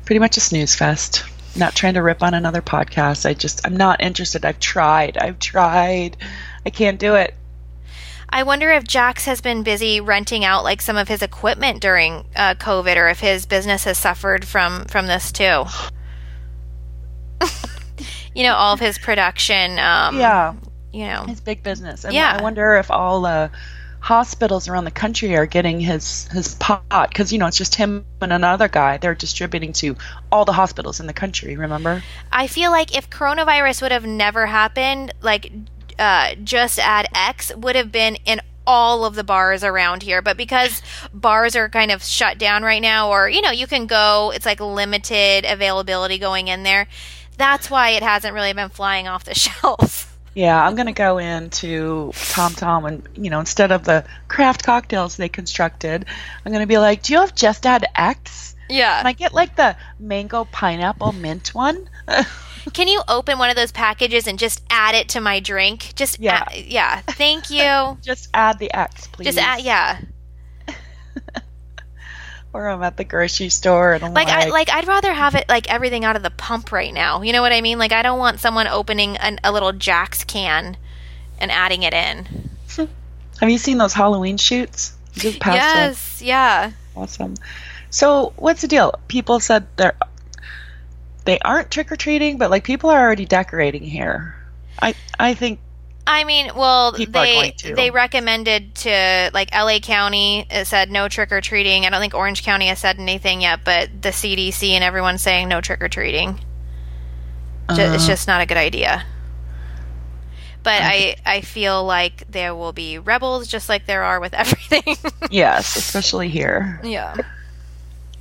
[0.05, 1.23] pretty much a snooze fest.
[1.55, 3.25] Not trying to rip on another podcast.
[3.25, 4.45] I just I'm not interested.
[4.45, 5.17] I've tried.
[5.17, 6.17] I've tried.
[6.65, 7.33] I can't do it.
[8.29, 12.25] I wonder if Jax has been busy renting out like some of his equipment during
[12.35, 15.63] uh, COVID, or if his business has suffered from from this too.
[18.35, 19.79] you know, all of his production.
[19.79, 20.55] Um, Yeah,
[20.91, 21.23] You know.
[21.27, 22.03] his big business.
[22.03, 22.35] And Yeah.
[22.37, 23.49] I wonder if all uh,
[24.05, 28.05] hospitals around the country are getting his his pot because you know it's just him
[28.21, 28.97] and another guy.
[28.97, 29.95] They're distributing to
[30.31, 31.55] all the hospitals in the country.
[31.55, 32.03] Remember?
[32.31, 35.51] I feel like if coronavirus would have never happened, like
[35.97, 40.21] uh, just add X would have been in all of the bars around here.
[40.21, 43.87] But because bars are kind of shut down right now, or you know, you can
[43.87, 46.87] go, it's like limited availability going in there.
[47.37, 50.14] That's why it hasn't really been flying off the shelves.
[50.35, 55.15] Yeah, I'm gonna go into Tom Tom and you know instead of the craft cocktails
[55.17, 56.05] they constructed,
[56.45, 58.55] I'm gonna be like, do you have Just Add X?
[58.69, 58.97] Yeah.
[58.97, 61.89] Can I get like the mango pineapple mint one?
[62.73, 65.93] Can you open one of those packages and just add it to my drink?
[65.95, 66.45] Just Yeah.
[66.49, 67.01] add- yeah.
[67.01, 67.97] Thank you.
[68.03, 69.25] Just add the X, please.
[69.25, 69.99] just add yeah.
[72.55, 75.35] Or I'm at the grocery store and I'm Like like, I like I'd rather have
[75.35, 77.21] it like everything out of the pump right now.
[77.21, 77.77] You know what I mean?
[77.77, 80.77] Like I don't want someone opening an, a little Jack's can
[81.37, 82.49] and adding it in.
[83.41, 84.95] have you seen those Halloween shoots?
[85.15, 85.55] Just one.
[85.55, 86.71] yes, yeah.
[86.95, 87.35] Awesome.
[87.89, 89.01] So what's the deal?
[89.09, 89.97] People said they're
[91.25, 94.33] they aren't trick or treating, but like people are already decorating here.
[94.81, 95.59] I I think
[96.07, 101.31] I mean, well, People they they recommended to like LA County it said no trick
[101.31, 101.85] or treating.
[101.85, 105.49] I don't think Orange County has said anything yet, but the CDC and everyone's saying
[105.49, 106.35] no trick or treating.
[107.73, 108.07] Ju- it's Uh.
[108.07, 109.03] just not a good idea.
[110.61, 114.95] But I I feel like there will be rebels just like there are with everything.
[115.31, 116.79] yes, especially here.
[116.83, 117.15] yeah.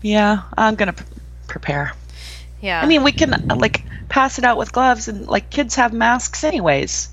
[0.02, 1.04] Yeah, I'm gonna p-
[1.48, 1.92] prepare.
[2.60, 2.80] Yeah.
[2.82, 5.92] I mean, we can uh, like pass it out with gloves, and like kids have
[5.92, 7.08] masks anyways.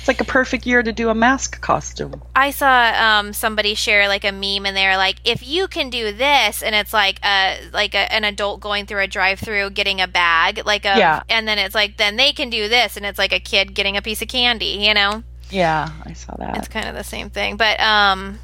[0.00, 2.22] It's like a perfect year to do a mask costume.
[2.34, 6.10] I saw um, somebody share like a meme, and they're like, "If you can do
[6.10, 10.08] this," and it's like a like a, an adult going through a drive-through getting a
[10.08, 11.22] bag, like a, Yeah.
[11.28, 13.96] and then it's like, then they can do this, and it's like a kid getting
[13.98, 14.78] a piece of candy.
[14.80, 16.56] You know, Yeah, I saw that.
[16.56, 17.56] it's kind of the same thing.
[17.58, 18.38] But um,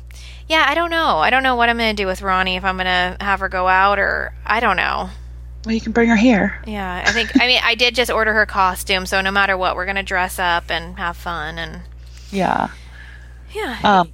[0.48, 1.16] yeah, I don't know.
[1.18, 3.66] I don't know what I'm gonna do with Ronnie if I'm gonna have her go
[3.66, 5.08] out or I don't know.
[5.66, 6.62] Well, you can bring her here.
[6.66, 7.32] Yeah, I think.
[7.40, 10.38] I mean, I did just order her costume, so no matter what, we're gonna dress
[10.38, 11.82] up and have fun and
[12.30, 12.68] Yeah.
[13.52, 13.78] yeah.
[13.82, 14.12] Um,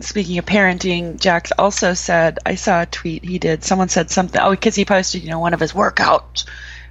[0.00, 3.64] speaking of parenting, Jax also said, I saw a tweet he did.
[3.64, 6.44] Someone said something, oh, because he posted, you know, one of his workouts.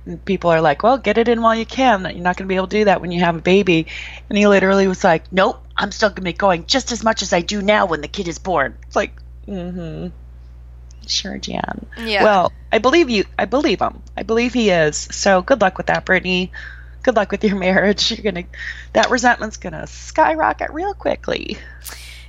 [0.05, 2.03] And people are like, well, get it in while you can.
[2.03, 3.87] You're not going to be able to do that when you have a baby.
[4.29, 7.21] And he literally was like, nope, I'm still going to be going just as much
[7.21, 8.77] as I do now when the kid is born.
[8.87, 9.13] It's like,
[9.47, 10.07] mm hmm.
[11.07, 11.85] Sure, Jan.
[11.97, 12.23] Yeah.
[12.23, 13.25] Well, I believe you.
[13.39, 14.01] I believe him.
[14.15, 14.97] I believe he is.
[15.11, 16.51] So good luck with that, Brittany.
[17.03, 18.11] Good luck with your marriage.
[18.11, 18.47] You're gonna,
[18.93, 21.57] that resentment's gonna skyrocket real quickly.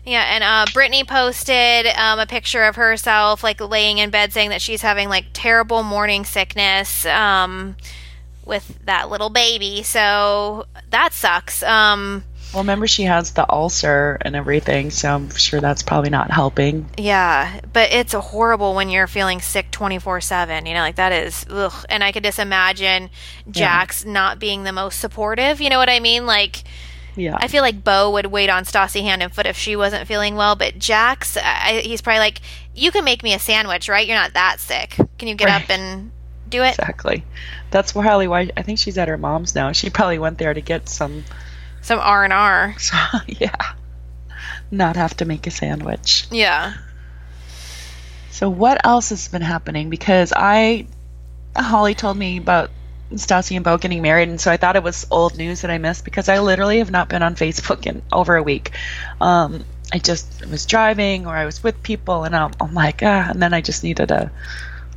[0.04, 4.50] Yeah, and uh, Brittany posted um, a picture of herself like laying in bed, saying
[4.50, 7.76] that she's having like terrible morning sickness um,
[8.46, 9.82] with that little baby.
[9.82, 11.62] So that sucks.
[11.62, 16.30] Um, Well, remember she has the ulcer and everything, so I'm sure that's probably not
[16.30, 16.88] helping.
[16.96, 20.64] yeah, but it's horrible when you're feeling sick twenty four seven.
[20.66, 21.84] You know, like that is ugh.
[21.90, 23.11] And I could just imagine
[23.50, 25.61] Jax not being the most supportive.
[25.61, 26.26] You know what I mean?
[26.26, 26.64] Like.
[27.16, 27.37] Yeah.
[27.37, 30.37] I feel like Beau would wait on Stassi hand and foot if she wasn't feeling
[30.37, 32.40] well, but Jax, I, he's probably like,
[32.76, 34.06] "You can make me a sandwich, right?
[34.06, 34.90] You're not that sick.
[35.18, 35.64] Can you get Right.
[35.64, 36.12] up and
[36.48, 37.24] do it?" exactly.
[37.72, 39.72] That's probably why I think she's at her mom's now.
[39.72, 41.24] She probably went there to get some,
[41.88, 42.77] Some R and R.
[43.27, 43.72] yeah,
[44.70, 46.27] not have to make a sandwich.
[46.31, 46.74] Yeah.
[48.31, 49.88] So what else has been happening?
[49.88, 50.87] Because I,
[51.57, 52.70] Holly told me about
[53.12, 55.79] Stassi and Beau getting married, and so I thought it was old news that I
[55.79, 58.72] missed because I literally have not been on Facebook in over a week.
[59.18, 63.31] Um, I just was driving or I was with people, and I'm, I'm like, ah,
[63.31, 64.31] and then I just needed a,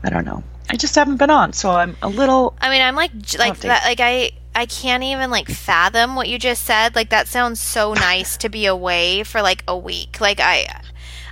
[0.04, 0.44] I don't know.
[0.72, 2.56] I just haven't been on, so I'm a little.
[2.62, 3.84] I mean, I'm like, like that.
[3.84, 6.96] Like I, I can't even like fathom what you just said.
[6.96, 10.22] Like that sounds so nice to be away for like a week.
[10.22, 10.82] Like I,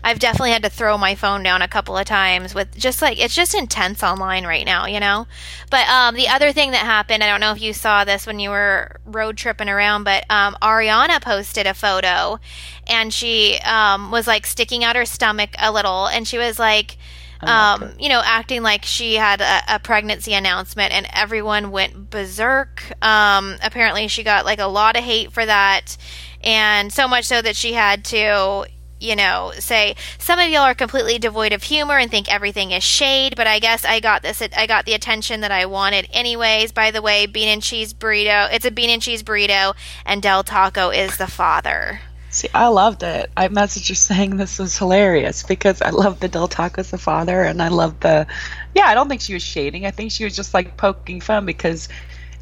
[0.04, 3.20] I've definitely had to throw my phone down a couple of times with just like
[3.20, 5.28] it's just intense online right now, you know.
[5.70, 8.40] But um, the other thing that happened, I don't know if you saw this when
[8.40, 12.40] you were road tripping around, but um, Ariana posted a photo,
[12.88, 16.98] and she um, was like sticking out her stomach a little, and she was like.
[17.42, 22.84] Um, you know, acting like she had a, a pregnancy announcement, and everyone went berserk.
[23.02, 25.96] Um, apparently, she got like a lot of hate for that,
[26.44, 28.66] and so much so that she had to,
[29.00, 32.84] you know, say some of y'all are completely devoid of humor and think everything is
[32.84, 33.36] shade.
[33.36, 34.42] But I guess I got this.
[34.56, 36.72] I got the attention that I wanted, anyways.
[36.72, 38.52] By the way, bean and cheese burrito.
[38.52, 42.02] It's a bean and cheese burrito, and Del Taco is the father.
[42.32, 43.32] See, I loved it.
[43.36, 46.98] I messaged her saying this was hilarious because I love the Del Taco as a
[46.98, 48.28] father, and I love the.
[48.76, 49.86] Yeah, I don't think she was shading.
[49.86, 51.90] I think she was just like poking fun because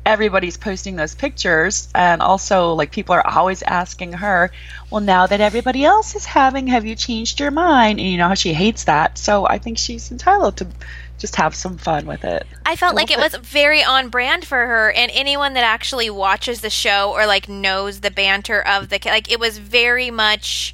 [0.08, 4.52] everybody's posting those pictures, and also like people are always asking her,
[4.90, 8.30] "Well, now that everybody else is having, have you changed your mind?" And you know
[8.30, 10.68] how she hates that, so I think she's entitled to
[11.20, 12.48] just have some fun with it.
[12.66, 16.62] I felt like it was very on brand for her, and anyone that actually watches
[16.62, 20.74] the show or like knows the banter of the like, it was very much.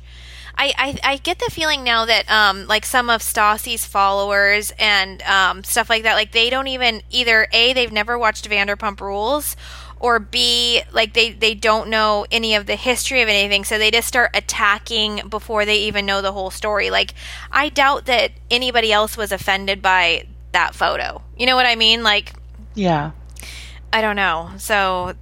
[0.56, 5.22] I, I, I get the feeling now that um like some of Stassi's followers and
[5.24, 9.56] um stuff like that like they don't even either a they've never watched Vanderpump Rules
[10.00, 13.90] or b like they they don't know any of the history of anything so they
[13.90, 17.14] just start attacking before they even know the whole story like
[17.52, 22.04] I doubt that anybody else was offended by that photo you know what I mean
[22.04, 22.34] like
[22.76, 23.12] Yeah.
[23.94, 24.50] I don't know.
[24.58, 25.14] So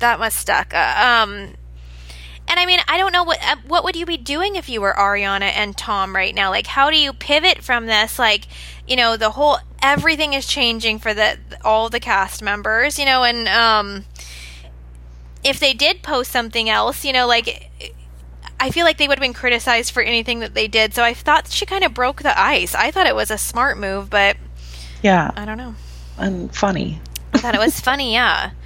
[0.00, 0.74] that must stuck.
[0.74, 1.54] Uh, um,
[2.48, 4.80] and I mean, I don't know what uh, what would you be doing if you
[4.80, 6.50] were Ariana and Tom right now?
[6.50, 8.18] Like, how do you pivot from this?
[8.18, 8.46] Like,
[8.86, 12.98] you know, the whole everything is changing for the all the cast members.
[12.98, 14.04] You know, and um,
[15.44, 17.70] if they did post something else, you know, like.
[18.60, 21.14] I feel like they would have been criticized for anything that they did, so I
[21.14, 22.74] thought she kind of broke the ice.
[22.74, 24.36] I thought it was a smart move, but
[25.00, 25.30] Yeah.
[25.36, 25.76] I don't know.
[26.16, 27.00] And funny.
[27.32, 28.50] I thought it was funny, yeah.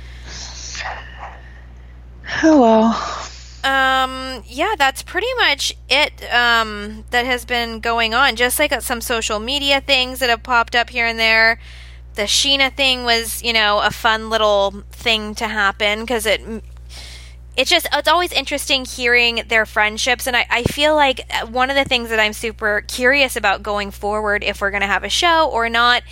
[2.42, 3.28] Oh well.
[3.64, 6.24] Um, yeah, that's pretty much it.
[6.32, 8.36] Um, that has been going on.
[8.36, 11.60] Just like some social media things that have popped up here and there.
[12.14, 16.40] The Scheana thing was, you know, a fun little thing to happen because it.
[17.54, 20.26] It's just, it's always interesting hearing their friendships.
[20.26, 23.62] And I, I feel like uh, one of the things that I'm super curious about
[23.62, 26.02] going forward, if we're going to have a show or not,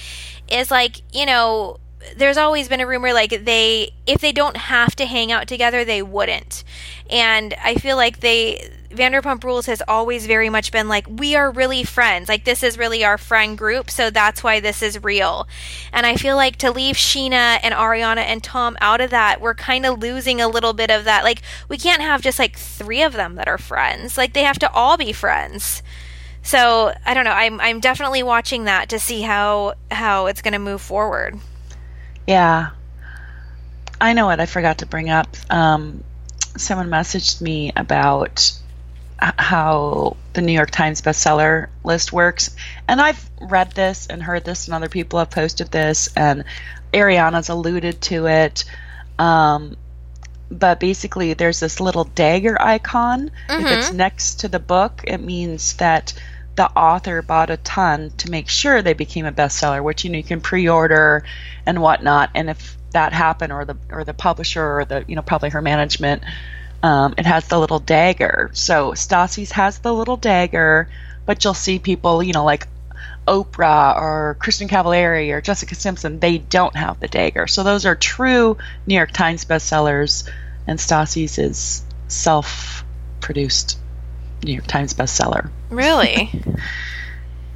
[0.52, 1.78] is like, you know,
[2.16, 5.84] there's always been a rumor like they if they don't have to hang out together
[5.84, 6.64] they wouldn't.
[7.08, 11.50] And i feel like they vanderpump rules has always very much been like we are
[11.50, 12.28] really friends.
[12.28, 15.46] Like this is really our friend group so that's why this is real.
[15.92, 19.54] And i feel like to leave Scheana and ariana and tom out of that we're
[19.54, 21.24] kind of losing a little bit of that.
[21.24, 24.16] Like we can't have just like three of them that are friends.
[24.16, 25.82] Like they have to all be friends.
[26.42, 27.32] So i don't know.
[27.32, 31.38] I'm i'm definitely watching that to see how how it's going to move forward
[32.30, 32.70] Yeah.
[34.00, 35.36] I know what I forgot to bring up.
[35.50, 36.04] Um,
[36.56, 38.52] someone messaged me about
[39.18, 42.54] how the New York Times bestseller list works.
[42.86, 46.44] And I've read this and heard this, and other people have posted this, and
[46.92, 48.64] Ariana's alluded to it.
[49.18, 49.76] Um,
[50.52, 53.32] but basically, there's this little dagger icon.
[53.48, 56.14] If it's next to the book, it means that
[56.56, 60.18] the author bought a ton to make sure they became a bestseller, which you know
[60.18, 61.24] you can pre-order
[61.66, 62.30] and whatnot.
[62.34, 65.62] And if that happened, or the or the publisher, or the you know probably her
[65.62, 66.22] management,
[66.82, 68.50] um, it has the little dagger.
[68.52, 70.88] So Stassi's has the little dagger,
[71.26, 72.66] but you'll see people you know like
[73.26, 77.46] Oprah or Kristin Cavallari or Jessica Simpson, they don't have the dagger.
[77.46, 80.28] So those are true New York Times bestsellers,
[80.66, 83.78] and Stassi's is self-produced
[84.44, 85.50] New York Times bestseller.
[85.70, 86.30] really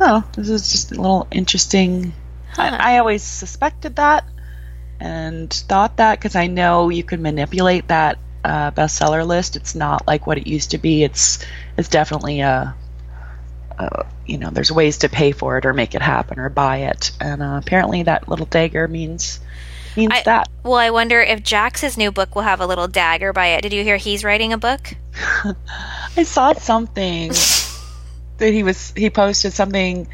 [0.01, 2.13] Oh, this is just a little interesting.
[2.51, 2.63] Huh.
[2.63, 4.25] I, I always suspected that
[5.01, 9.57] and thought that because I know you can manipulate that uh, bestseller list.
[9.57, 11.05] It's not like what it used to be.
[11.05, 11.45] It's
[11.77, 12.75] it's definitely a,
[13.79, 16.79] a you know there's ways to pay for it or make it happen or buy
[16.79, 17.13] it.
[17.21, 19.41] And uh, apparently that little dagger means
[19.97, 20.49] means I- that.
[20.63, 23.63] Well, I wonder if Jax's new book will have a little dagger by it.
[23.63, 24.95] Did you hear he's writing a book?
[26.17, 27.29] I saw something
[28.39, 30.09] that he was he posted something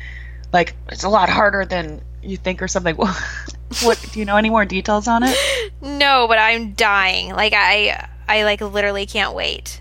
[0.53, 2.97] like it's a lot harder than you think or something.
[3.83, 5.37] what do you know any more details on it?
[5.81, 7.33] No, but I'm dying.
[7.35, 9.81] Like I I like literally can't wait.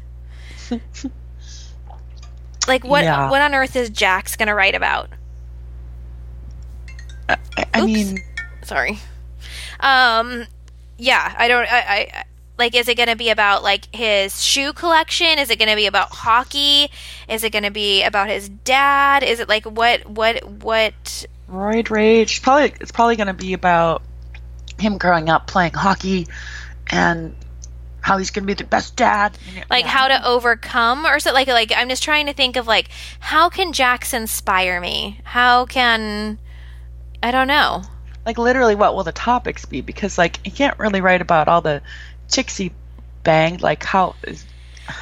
[2.68, 3.30] like what Yeah.
[3.30, 5.10] what on earth is Jax going to write about?
[7.28, 7.38] I,
[7.74, 8.20] I mean,
[8.64, 9.00] Sorry.
[9.80, 10.46] Um
[10.98, 12.24] yeah, I don't I, I
[12.58, 15.40] like is it going to be about like his shoe collection?
[15.40, 16.92] Is it going to be about hockey?
[17.28, 19.24] Is it going to be about his dad?
[19.24, 22.42] Is it like what what what roid rage.
[22.42, 24.04] Probably it's probably going to be about
[24.78, 26.28] him growing up playing hockey
[26.92, 27.36] and
[28.02, 29.38] how he's going to be the best dad.
[29.70, 29.90] like Yeah.
[29.90, 33.50] how to overcome or so like like I'm just trying to think of like how
[33.50, 35.22] can Jax inspire me?
[35.24, 36.40] How can
[37.24, 37.84] I don't know.
[38.30, 41.62] Like literally what will the topics be because like you can't really write about all
[41.62, 41.82] the
[42.30, 42.72] chicks he
[43.24, 44.46] banged like how is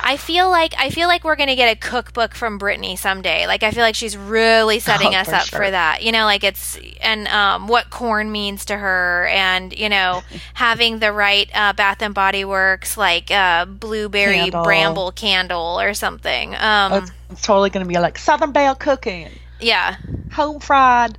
[0.04, 3.48] I feel like I feel like we're gonna get a cookbook from Brittany someday.
[3.48, 5.60] Like I feel like she's really setting Oh, us for up sure.
[5.60, 6.04] for that.
[6.04, 10.24] You know, like it's and um, what corn means to her, and you know,
[10.56, 14.64] having the right uh, Bath and Body Works like uh, blueberry Candle.
[14.64, 16.54] bramble candle or something.
[16.56, 19.96] Um, it's, it's totally going to be like southern Belle cooking yeah,
[20.34, 21.18] home fried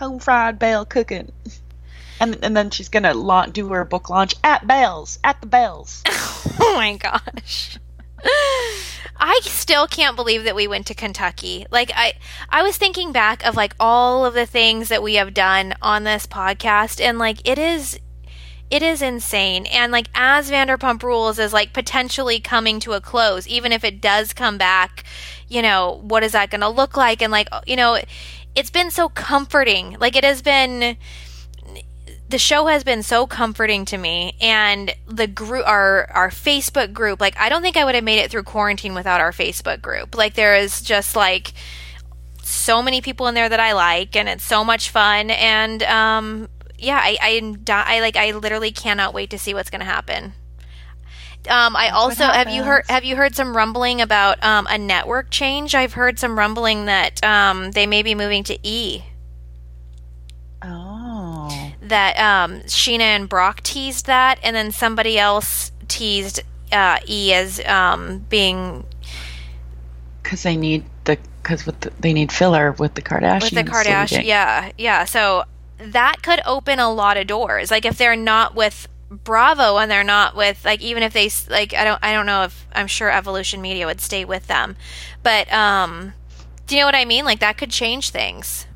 [0.00, 1.30] home fried bale cooking
[2.20, 6.02] and and then she's to la- do her book launch at Bales at the Bells
[6.60, 7.78] Oh my gosh.
[9.16, 11.66] I still can't believe that we went to Kentucky.
[11.70, 12.14] Like I
[12.48, 16.04] I was thinking back of like all of the things that we have done on
[16.04, 17.98] this podcast and like it is
[18.70, 19.66] it is insane.
[19.66, 24.00] And like as Vanderpump Rules is like potentially coming to a close, even if it
[24.00, 25.04] does come back,
[25.48, 28.00] you know, what is that going to look like and like you know,
[28.54, 29.96] it's been so comforting.
[30.00, 30.96] Like it has been
[32.28, 34.36] the show has been so comforting to me.
[34.40, 38.18] And the group our our Facebook group like I don't think I would have made
[38.18, 40.16] it through quarantine without our Facebook group.
[40.16, 41.52] Like there is just like
[42.42, 45.30] so many people in there that I like and it's so much fun.
[45.30, 46.48] And um
[46.78, 50.32] yeah I I, I like I literally cannot wait to see what's going to happen
[51.48, 55.30] um, I also have you heard have you heard some rumbling about um, a network
[55.30, 55.74] change?
[55.74, 59.02] I've heard some rumbling that um, they may be moving to E.
[60.62, 66.40] oh that um, Scheana and Brock teased that, and then somebody else teased
[66.72, 68.86] uh, E as um, being
[70.22, 71.18] cuz they need the
[71.66, 74.10] with the, they need filler with the Kardashians with the Kardashian.
[74.12, 74.26] leaving.
[74.26, 75.04] Yeah, yeah.
[75.04, 75.44] So
[75.78, 77.70] that could open a lot of doors.
[77.70, 81.74] Like if they're not with Bravo and they're not with like even if they like
[81.74, 84.76] I don't I don't know if I'm sure Evolution Media would stay with them,
[85.22, 86.12] but um,
[86.68, 87.24] do you know what I mean?
[87.24, 88.66] Like that could change things.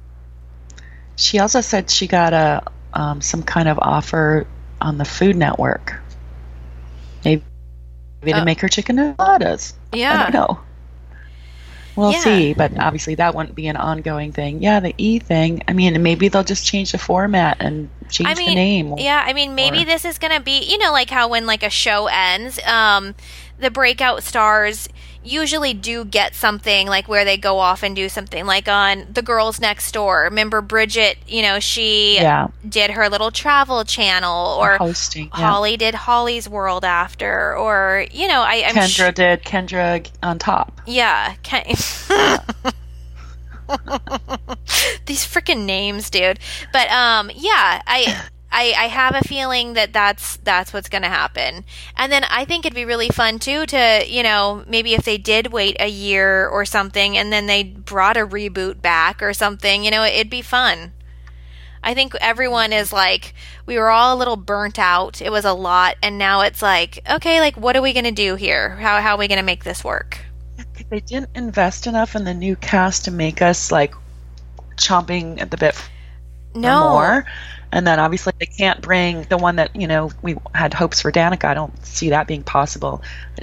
[1.16, 2.62] She also said she got a
[2.92, 4.46] um, some kind of offer
[4.80, 6.00] on the Food Network.
[7.24, 7.42] Maybe,
[8.20, 9.74] maybe Uh, to make her chicken enchiladas.
[9.92, 10.60] Yeah, I don't know.
[11.96, 12.20] We'll Yeah.
[12.20, 14.62] see, but obviously that wouldn't be an ongoing thing.
[14.62, 15.62] Yeah, the E thing.
[15.68, 18.94] I mean, maybe they'll just change the format and change I the name.
[18.98, 21.46] Yeah, I mean, maybe Or- this is going to be, you know, like how when
[21.46, 23.14] like a show ends, um,
[23.58, 24.88] the breakout stars
[25.24, 29.22] usually do get something like where they go off and do something like on The
[29.22, 30.24] Girls Next Door.
[30.24, 35.30] Remember Bridget, you know, she Yeah, did her little travel channel or hosting.
[35.36, 35.50] Yeah.
[35.50, 40.38] Holly did Holly's World after or, you know, I I'm Kendra sh- did Kendra on
[40.38, 40.80] top.
[40.86, 41.34] yeah.
[41.42, 41.64] Ken-
[45.06, 46.38] These freaking names, dude.
[46.72, 48.22] But um, yeah, I,
[48.54, 51.64] I I have a feeling that that's that's what's going to happen.
[51.96, 55.18] And then I think it'd be really fun too to you know maybe if they
[55.18, 59.84] did wait a year or something, and then they brought a reboot back or something.
[59.84, 60.92] You know, it'd be fun.
[61.82, 63.34] I think everyone is like,
[63.66, 65.20] we were all a little burnt out.
[65.22, 68.12] It was a lot, and now it's like, okay, like what are we going to
[68.12, 68.76] do here?
[68.76, 70.20] How how are we going to make this work?
[70.90, 73.94] They didn't invest enough in the new cast to make us like
[74.78, 75.76] chomping at the bit
[76.54, 77.24] No, more.
[77.74, 81.10] And then obviously they can't bring the one that you know we had hopes for
[81.10, 81.46] Danica.
[81.46, 83.02] I don't see that being possible.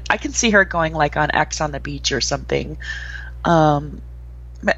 [0.10, 2.78] I can see her going like on Ex on the beach or something.
[3.44, 4.02] Um,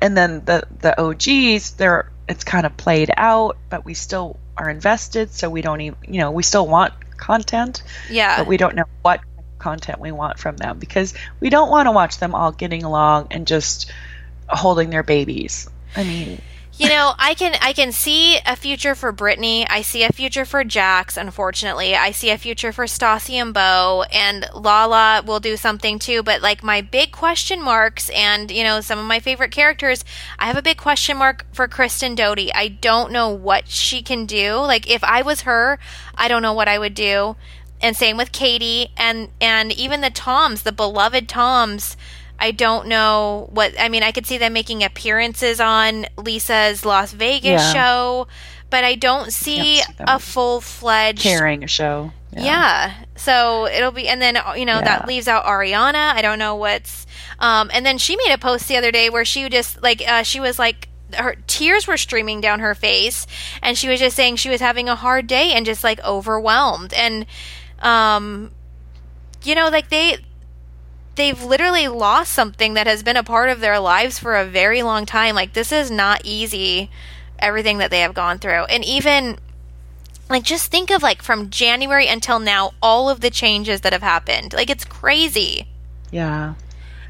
[0.01, 4.71] and then the the OGs, they're it's kind of played out, but we still are
[4.71, 5.31] invested.
[5.31, 8.85] So we don't even you know we still want content, yeah, but we don't know
[9.03, 9.21] what
[9.59, 13.27] content we want from them because we don't want to watch them all getting along
[13.29, 13.91] and just
[14.49, 15.69] holding their babies.
[15.95, 16.41] I mean,
[16.75, 19.67] You know, I can I can see a future for Brittany.
[19.69, 21.17] I see a future for Jax.
[21.17, 26.23] Unfortunately, I see a future for Stassi and Beau, and Lala will do something too.
[26.23, 30.03] But like my big question marks, and you know, some of my favorite characters,
[30.39, 32.49] I have a big question mark for Kristen Doute.
[32.55, 34.55] I don't know what she can do.
[34.55, 35.77] Like if I was her,
[36.15, 37.35] I don't know what I would do.
[37.81, 41.95] And same with Katie, and and even the Toms, the beloved Toms.
[42.43, 44.03] I don't know what I mean.
[44.03, 47.73] I could see them making appearances on Lisa's Las Vegas Yeah.
[47.73, 48.27] show,
[48.69, 52.11] but I don't see, see a full fledged carrying a show.
[52.35, 52.93] yeah.
[53.15, 56.11] So it'll be, and then you know that leaves out Ariana.
[56.13, 57.05] I don't know what's,
[57.39, 60.23] um, and then she made a post the other day where she just like uh,
[60.23, 63.25] she was like her tears were streaming down her face,
[63.61, 66.91] and she was just saying she was having a hard day and just like overwhelmed,
[66.93, 67.25] and
[67.79, 68.51] um,
[69.43, 70.17] you know, like they
[71.15, 74.83] they've literally lost something that has been a part of their lives for a very
[74.83, 75.35] long time.
[75.35, 76.89] Like this is not easy.
[77.39, 79.37] Everything that they have gone through, and even
[80.29, 84.01] like just think of like from January until now all of the changes that have
[84.03, 84.53] happened.
[84.53, 85.67] Like it's crazy.
[86.11, 86.55] Yeah.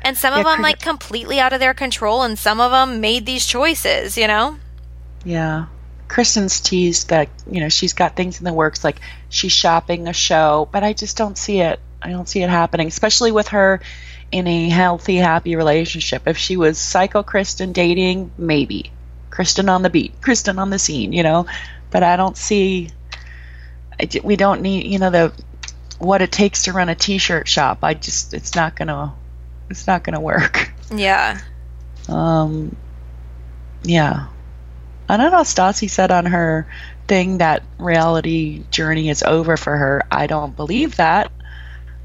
[0.02, 2.72] And some of Yeah, them cra- like completely out of their control and some of
[2.72, 4.60] them made these choices, you know?
[5.24, 5.68] Yeah.
[6.08, 9.00] Kristen's teased that, you know, she's got things in the works, like
[9.30, 11.80] she's shopping a show, but I just don't see it.
[12.04, 13.80] I don't see it happening, especially with her
[14.32, 16.28] in a healthy, happy relationship.
[16.28, 18.92] If she was psycho Kristen dating, maybe.
[19.30, 21.46] Kristen on the beat, Kristen on the scene, you know?
[21.92, 22.90] But I don't see,
[24.24, 25.34] we don't need, you know, the,
[26.00, 27.80] what it takes to run a t-shirt shop.
[27.84, 29.14] I just, it's not gonna,
[29.70, 30.72] it's not gonna work.
[30.94, 31.40] Yeah.
[32.10, 32.76] Um,
[33.84, 34.28] yeah.
[35.10, 35.40] I don't know.
[35.40, 36.68] Stassi said on her
[37.08, 40.04] thing that reality journey is over for her.
[40.12, 41.32] I don't believe that.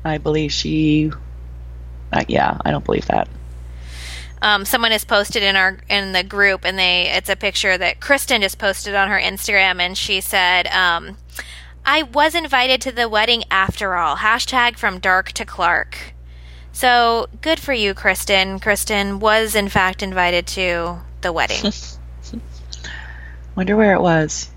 [0.04, 1.12] I believe she.
[2.12, 3.28] Uh, yeah, I don't believe that.
[4.40, 8.00] Um, someone has posted in our in the group and they it's a picture that
[8.00, 11.16] Kristen just posted on her Instagram and she said, um,
[11.84, 14.16] I was invited to the wedding after all.
[14.16, 16.14] Hashtag from dark to Clark.
[16.70, 18.60] So good for you, Kristen.
[18.60, 21.72] Kristen was in fact invited to the wedding.
[23.56, 24.50] Wonder where it was.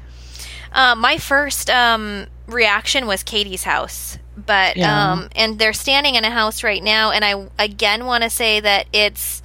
[0.71, 5.11] Uh, my first um, reaction was Katie's house, but Yeah.
[5.13, 8.59] um, and they're standing in a house right now, and I again want to say
[8.59, 9.41] that it's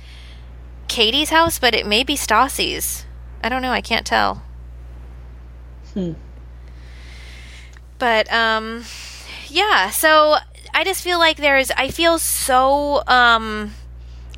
[0.89, 3.05] Katie's house, but it may be Stassi's.
[3.43, 3.72] I don't know.
[3.72, 4.43] I can't tell.
[5.95, 6.12] Hmm.
[7.99, 8.84] But um,
[9.49, 9.91] yeah.
[9.91, 10.37] So
[10.74, 11.70] I just feel like there's.
[11.72, 13.72] I feel so um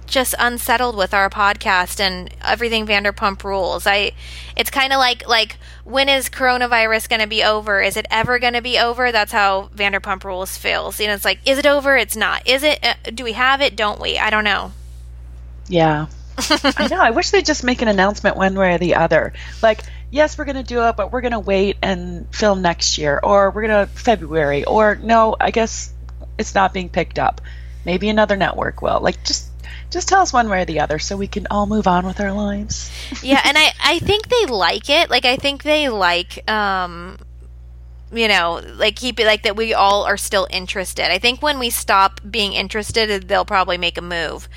[0.09, 3.86] just unsettled with our podcast and everything Vanderpump Rules.
[3.86, 4.12] I
[4.56, 7.80] it's kind of like like when is coronavirus going to be over?
[7.80, 9.12] Is it ever going to be over?
[9.12, 11.00] That's how Vanderpump Rules feels.
[11.00, 11.96] You know, it's like is it over?
[11.96, 12.46] It's not.
[12.46, 12.84] Is it?
[12.84, 13.76] Uh, do we have it?
[13.76, 14.18] Don't we?
[14.18, 14.72] I don't know.
[15.68, 16.06] Yeah.
[16.38, 17.00] I know.
[17.00, 19.32] I wish they'd just make an announcement one way or the other.
[19.62, 22.98] Like, yes, we're going to do it, but we're going to wait and film next
[22.98, 25.92] year, or we're going to February, or no, I guess
[26.38, 27.40] it's not being picked up.
[27.84, 29.00] Maybe another network will.
[29.00, 29.48] Like, just
[29.91, 32.20] just tell us one way or the other, so we can all move on with
[32.20, 32.91] our lives.
[33.22, 35.11] yeah, and I I think they like it.
[35.11, 37.18] Like I think they like um
[38.11, 41.12] you know, like keep it like that we all are still interested.
[41.12, 44.49] I think when we stop being interested, they'll probably make a move.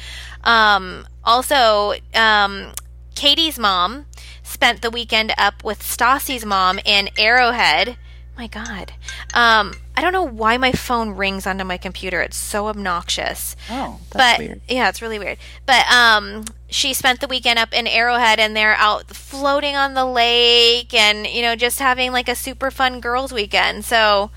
[0.43, 2.71] Um also, um
[3.15, 4.05] Katie's mom
[4.43, 7.97] spent the weekend up with Stassi's mom in Arrowhead.
[8.41, 8.93] My god.
[9.35, 12.21] Um I don't know why my phone rings onto my computer.
[12.21, 14.61] It's so obnoxious Oh, that's but weird.
[14.67, 15.37] yeah, it's really weird.
[15.67, 20.05] But um, she spent the weekend up in Arrowhead, and they're out floating on the
[20.05, 23.85] lake, and you know, just having like a super fun girls' weekend.
[23.85, 24.31] So,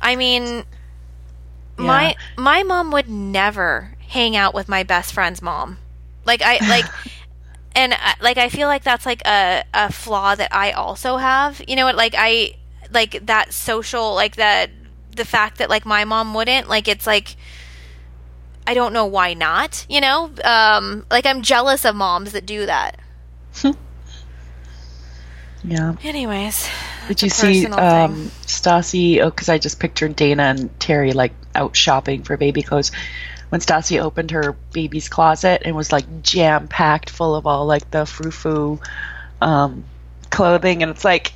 [0.00, 0.62] I mean,
[1.76, 5.78] my my mom would never hang out with my best friend's mom.
[6.24, 6.84] Like I like.
[7.74, 11.60] And uh, like I feel like that's like a, a flaw that I also have.
[11.68, 11.96] You know what?
[11.96, 12.54] Like I
[12.96, 14.70] like that social like that
[15.14, 17.36] the fact that like my mom wouldn't like it's like
[18.66, 20.32] I don't know why not, you know?
[20.42, 22.98] Um like I'm jealous of moms that do that.
[25.66, 25.96] Yeah.
[26.04, 26.68] Anyways,
[27.08, 28.30] Did you see um.
[28.46, 29.20] Stassi?
[29.20, 32.92] Oh, because I just pictured Dayna and Terry like out shopping for baby clothes.
[33.48, 37.90] When Stassi opened her baby's closet and was like jam packed full of all like
[37.90, 38.80] the frou frou
[39.40, 39.84] um,
[40.30, 41.32] clothing, and it's like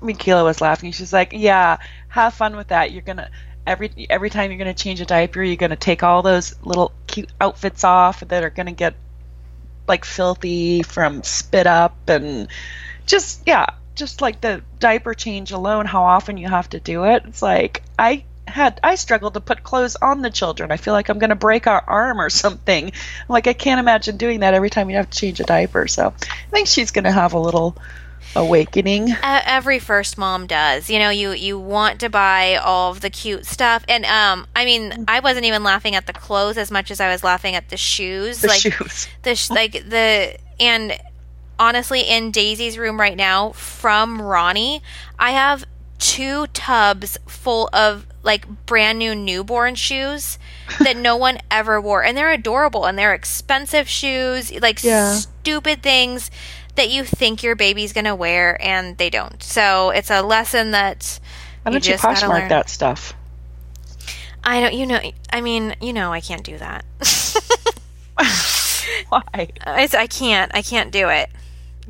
[0.00, 0.92] Michaela was laughing.
[0.92, 2.92] She's like, "Yeah, have fun with that.
[2.92, 3.30] You're gonna."
[3.66, 7.28] Every, every time you're to change a diaper, you're to take all those little cute
[7.38, 8.94] outfits off that are to get
[9.88, 12.48] like filthy from spit up and
[13.06, 17.22] just yeah just like the diaper change alone how often you have to do it
[17.26, 21.08] it's like i had i struggled to put clothes on the children i feel like
[21.08, 22.92] i'm going to break our arm or something
[23.28, 26.14] like i can't imagine doing that every time you have to change a diaper so
[26.20, 27.76] i think she's going to have a little
[28.36, 30.88] awakening every first mom does.
[30.90, 34.64] You know, you you want to buy all of the cute stuff, and um, I
[34.64, 37.68] mean, I wasn't even laughing at the clothes as much as I was laughing at
[37.70, 38.40] the shoes.
[38.40, 40.98] the like shoes the sh- like the and
[41.58, 44.82] honestly, in Daisy's room right now, from Ronnie,
[45.18, 45.64] I have
[45.98, 50.38] two tubs full of like brand new newborn shoes
[50.80, 55.14] that no one ever wore, and they're adorable and they're expensive shoes, like Yeah.
[55.14, 56.30] stupid things
[56.78, 59.42] that you think your baby's going to wear and they don't.
[59.42, 61.20] So it's a lesson that
[61.62, 62.48] Why don't you, just gotta poshmark learn.
[62.48, 63.14] that stuff?
[64.42, 65.00] I don't, you know,
[65.32, 66.84] I mean, you know, I can't do that.
[69.08, 69.22] Why?
[69.34, 71.30] I, I can't, I can't do it.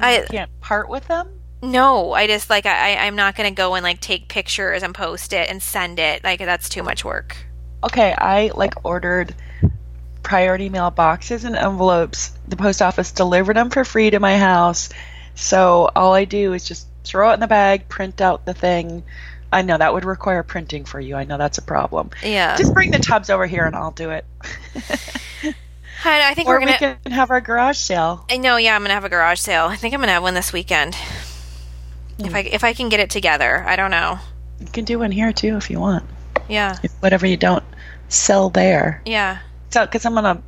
[0.00, 1.28] I can't part with them?
[1.60, 4.94] no, I just like I, I- I'm not gonna go and like take pictures and
[4.94, 6.22] post it and send it.
[6.22, 7.36] Like that's too much work.
[7.82, 9.34] Okay, I like ordered
[10.28, 12.32] priority mail boxes and envelopes.
[12.48, 14.90] The post office delivered them for free to my house.
[15.34, 19.04] So all I do is just throw it in the bag, print out the thing.
[19.50, 21.16] I know that would require printing for you.
[21.16, 22.10] I know that's a problem.
[22.22, 24.26] Yeah, Just bring the tubs over here and I'll do it.
[26.04, 26.76] I, I think or we're gonna.
[27.02, 28.26] can have our garage sale.
[28.30, 29.64] I know, yeah, I'm gonna have a garage sale.
[29.64, 30.94] I think I'm gonna have one this weekend.
[32.18, 34.18] If I if I can get it together, I don't know.
[34.60, 36.04] You can do one here too if you want.
[36.48, 37.64] Yeah, If whatever you don't
[38.08, 39.00] sell there.
[39.06, 39.38] yeah,
[39.70, 40.42] because I'm on a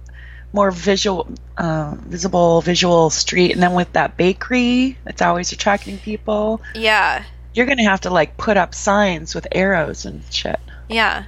[0.53, 6.61] more visual, uh, visible visual street, and then with that bakery, it's always attracting people.
[6.75, 10.59] yeah, You're gonna have to like put up signs with arrows and shit.
[10.89, 11.25] yeah.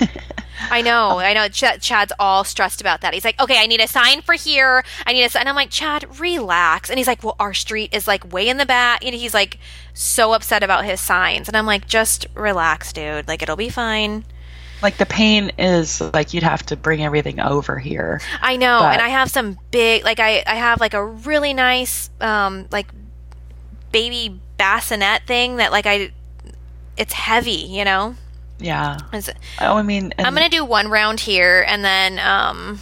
[0.70, 1.48] I know, I know.
[1.48, 3.14] Ch- Chad's all stressed about that.
[3.14, 4.84] He's like, "Okay, I need a sign for here.
[5.06, 8.08] I need a sign." I'm like, "Chad, relax." And he's like, "Well, our street is
[8.08, 9.58] like way in the back." And he's like,
[9.94, 11.48] so upset about his signs.
[11.48, 13.28] And I'm like, "Just relax, dude.
[13.28, 14.24] Like, it'll be fine."
[14.82, 18.20] Like the pain is like you'd have to bring everything over here.
[18.40, 21.52] I know, But- and I have some big, like I, I have like a really
[21.54, 22.86] nice, um, like
[23.90, 26.12] baby bassinet thing that like I,
[26.96, 28.14] it's heavy, you know.
[28.60, 28.98] Yeah.
[29.12, 32.80] It's- Oh, I mean, I'm gonna do one round here, and then, um,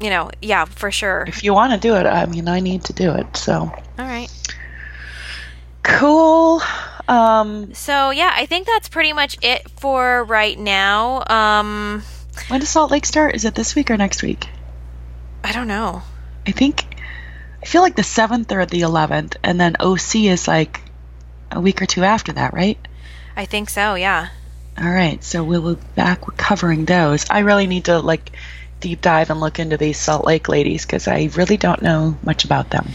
[0.00, 1.24] you know, yeah, for sure.
[1.26, 3.36] if you want to do it, I mean, I need to do it.
[3.36, 3.54] So
[3.98, 4.30] All right.
[5.82, 6.62] cool.
[7.08, 11.24] Um, So yeah, I think that's pretty much it for right now.
[11.26, 12.02] Um,
[12.48, 13.34] when does Salt Lake start?
[13.34, 14.48] Is it this week or next week?
[15.42, 16.02] I don't know.
[16.46, 16.84] I think
[17.62, 20.80] I feel like the seventh or the eleventh, and then OC is like
[21.50, 22.78] a week or two after that, right?
[23.36, 23.94] I think so.
[23.94, 24.28] Yeah.
[24.76, 27.30] All right, so we'll be back with covering those.
[27.30, 28.32] I really need to like
[28.80, 32.44] deep dive and look into these Salt Lake ladies because I really don't know much
[32.44, 32.90] about them.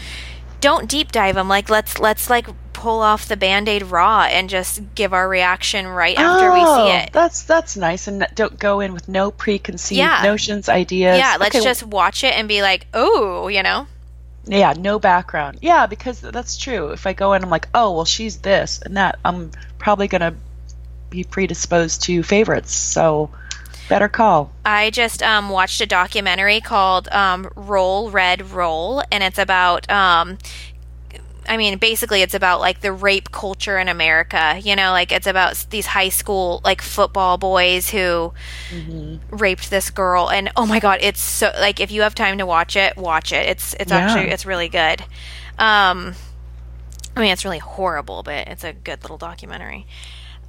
[0.60, 1.48] Don't deep dive them.
[1.48, 6.16] Like let's let's like pull off the band-aid raw and just give our reaction right
[6.16, 7.12] after we Oh, see it.
[7.12, 10.20] That's that's nice, and don't go in with no preconceived Yeah.
[10.22, 11.18] notions, ideas.
[11.18, 13.86] Yeah, let's Okay, just watch it and be like, oh, you know.
[14.46, 15.58] yeah, no background.
[15.60, 16.88] Yeah, because that's true.
[16.90, 19.18] If I go in, I'm like, oh, well, she's this and that.
[19.24, 20.34] I'm probably gonna
[21.10, 22.72] be predisposed to favorites.
[22.74, 23.30] So,
[23.90, 24.50] better call.
[24.64, 29.90] I just um, watched a documentary called um, Roll Red Roll, and it's about.
[29.90, 30.38] Um,
[31.48, 34.58] I mean, basically, it's about like the rape culture in America.
[34.62, 38.32] You know, like it's about these high school like football boys who
[39.30, 42.46] raped this girl, and oh my god, it's so like if you have time to
[42.46, 43.48] watch it, watch it.
[43.48, 43.98] It's it's Yeah.
[43.98, 45.00] actually it's really good.
[45.58, 46.14] Um,
[47.16, 49.86] I mean, it's really horrible, but it's a good little documentary.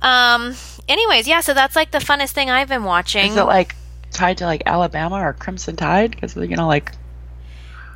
[0.02, 0.56] Um.
[0.88, 1.42] Anyways, yeah.
[1.42, 3.32] So that's like the funnest thing I've been watching.
[3.32, 3.76] Is it like
[4.12, 6.12] tied to like Alabama or Crimson Tide?
[6.12, 6.92] Because you know, like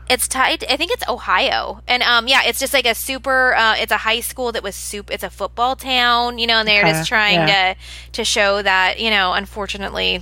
[0.08, 0.64] It's tied.
[0.70, 3.56] I think it's Ohio, and um, yeah, it's just like a super.
[3.56, 5.10] Uh, it's a high school that was soup.
[5.10, 7.74] It's a football town, you know, and they're Okay, just trying yeah.
[7.74, 7.76] to
[8.12, 10.22] to show that you know, unfortunately,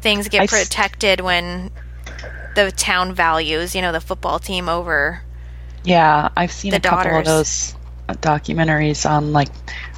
[0.00, 1.70] things get I s- protected when
[2.54, 5.22] the town values, you know, the football team over.
[5.84, 7.74] yeah, I've seen The a couple of those
[8.20, 9.48] documentaries on like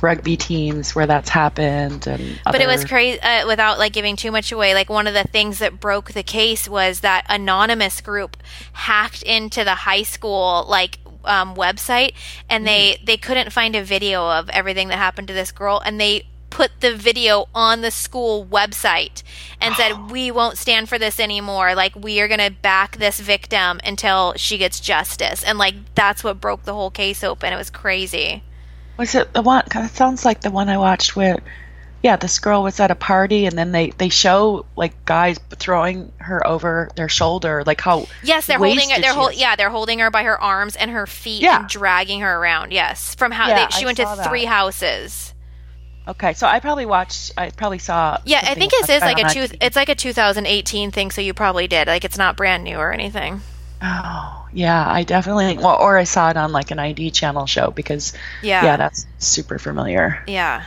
[0.01, 4.31] rugby teams where that's happened, and But it was crazy uh, without like giving too
[4.31, 4.75] much away.
[4.75, 8.37] Like one of the things that broke the case was that anonymous group
[8.73, 12.15] hacked into the high school like um, website,
[12.49, 16.01] and they they couldn't find a video of everything that happened to this girl, and
[16.01, 19.23] they put the video on the school website
[19.61, 23.19] and said we won't stand for this anymore like we are going to back this
[23.21, 27.57] victim until she gets justice and like that's what broke the whole case open it
[27.57, 28.43] was crazy
[28.97, 29.65] Was it the one?
[29.69, 31.39] Cause it sounds like the one I watched where,
[32.05, 36.13] yeah, this girl was at a party and then they they show like guys throwing
[36.19, 39.01] her over their shoulder, like how Yes, they're holding her.
[39.01, 41.59] They're she hold, yeah, they're holding her by her arms and her feet Yeah.
[41.59, 42.73] and dragging her around.
[42.73, 44.29] Yes, from how Yeah, they, she I went to that.
[44.29, 45.34] three houses.
[46.07, 47.33] Okay, so I probably watched.
[47.37, 48.19] I probably saw.
[48.25, 49.57] Yeah, I think it is like a two.
[49.61, 51.87] It's like a 2018 thing, so you probably did.
[51.89, 53.41] Like it's not brand new or anything.
[53.81, 55.57] Oh, yeah, I definitely.
[55.57, 59.07] Well, or I saw it on like an ID channel show because Yeah, yeah, that's
[59.19, 60.23] super familiar.
[60.27, 60.65] yeah,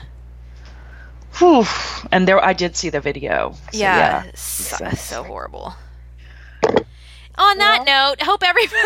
[1.40, 1.66] Whew.
[2.12, 3.54] And there, I did see the video.
[3.72, 4.24] So, yeah.
[4.26, 4.32] yeah.
[4.34, 5.76] So, so horrible.
[7.40, 8.84] On that note, hope everybody.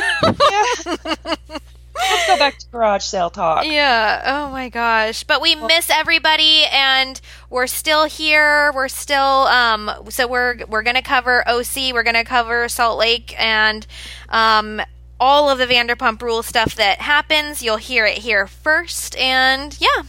[1.96, 3.66] Let's go back to garage sale talk.
[3.66, 4.22] Yeah.
[4.26, 5.24] Oh my gosh.
[5.24, 7.20] But we miss everybody and
[7.50, 8.72] we're still here.
[8.74, 9.18] We're still
[9.48, 13.86] um so we're we're going to cover OC, we're going to cover Salt Lake and
[14.30, 14.82] um
[15.20, 17.62] all of the Vanderpump Rules stuff that happens.
[17.62, 19.16] You'll hear it here first.
[19.18, 20.04] And yeah.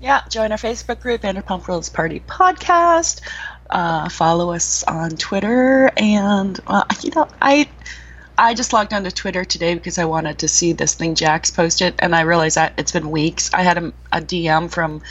[0.00, 3.20] Yeah, join our Facebook group, Vanderpump Rules Party Podcast.
[3.70, 5.90] Uh, follow us on Twitter.
[5.96, 7.68] And, uh, you know, I.
[8.38, 11.94] I just logged onto Twitter today because I wanted to see this thing Jax posted,
[11.98, 13.52] and I realized that it's been weeks.
[13.52, 15.02] I had a, a DM from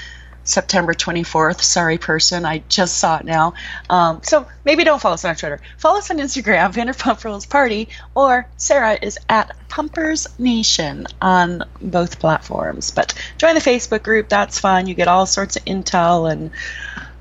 [0.46, 1.62] September 24th.
[1.62, 2.46] Sorry, person.
[2.46, 3.54] I just saw it now.
[3.90, 5.60] Um, so maybe don't follow us on Twitter.
[5.78, 12.20] Follow us on Instagram, Vanderpump Rules Party, or Sarah is at Pumpers Nation on both
[12.20, 12.92] platforms.
[12.92, 14.30] But join the Facebook group.
[14.30, 14.88] That's fun.
[14.88, 16.52] You get all sorts of intel and.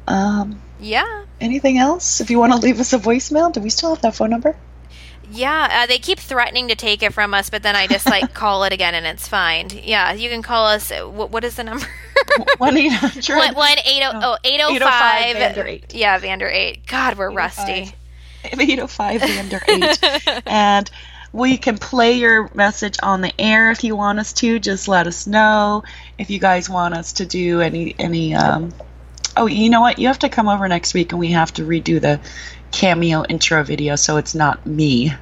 [0.07, 1.25] Um, yeah.
[1.41, 2.21] Anything else?
[2.21, 4.57] If you want to leave us a voicemail, do we still have that phone number?
[5.31, 8.33] Yeah, uh, they keep threatening to take it from us, but then I just like
[8.35, 9.69] call it again and it's fine.
[9.83, 10.91] Yeah, you can call us.
[10.91, 11.87] What, what is the number?
[12.59, 15.95] one eight hundred one eight oh eight oh five Vander eight.
[15.95, 16.87] Yeah, Vander eight.
[16.87, 17.93] God, we're rusty.
[18.45, 19.99] Eight oh five Vander eight,
[20.47, 20.89] and
[21.33, 24.61] we can play your message on the air if you want us to.
[24.61, 25.83] Just let us know
[26.17, 28.35] if you guys want us to do any any.
[28.35, 28.73] Um,
[29.37, 29.99] oh, you know what?
[29.99, 32.21] You have to come over next week, and we have to redo the
[32.73, 35.13] cameo intro video, so it's not me.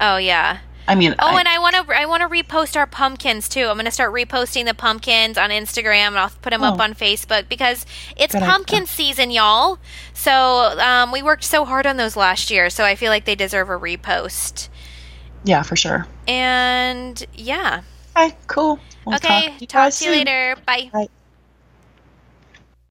[0.00, 0.58] Oh yeah.
[0.88, 3.66] I mean, oh, I, and I want to I want to repost our pumpkins too.
[3.66, 6.68] I'm going to start reposting the pumpkins on Instagram, and I'll put them oh.
[6.68, 8.86] up on Facebook because it's pumpkin idea.
[8.88, 9.78] season, y'all.
[10.12, 13.36] So um, we worked so hard on those last year, so I feel like they
[13.36, 14.68] deserve a repost.
[15.44, 16.06] Yeah, for sure.
[16.26, 17.82] And yeah.
[18.16, 18.78] Okay, cool.
[19.06, 20.56] We'll okay, talk to you, talk to you later.
[20.66, 20.90] Bye.
[20.92, 21.08] Bye.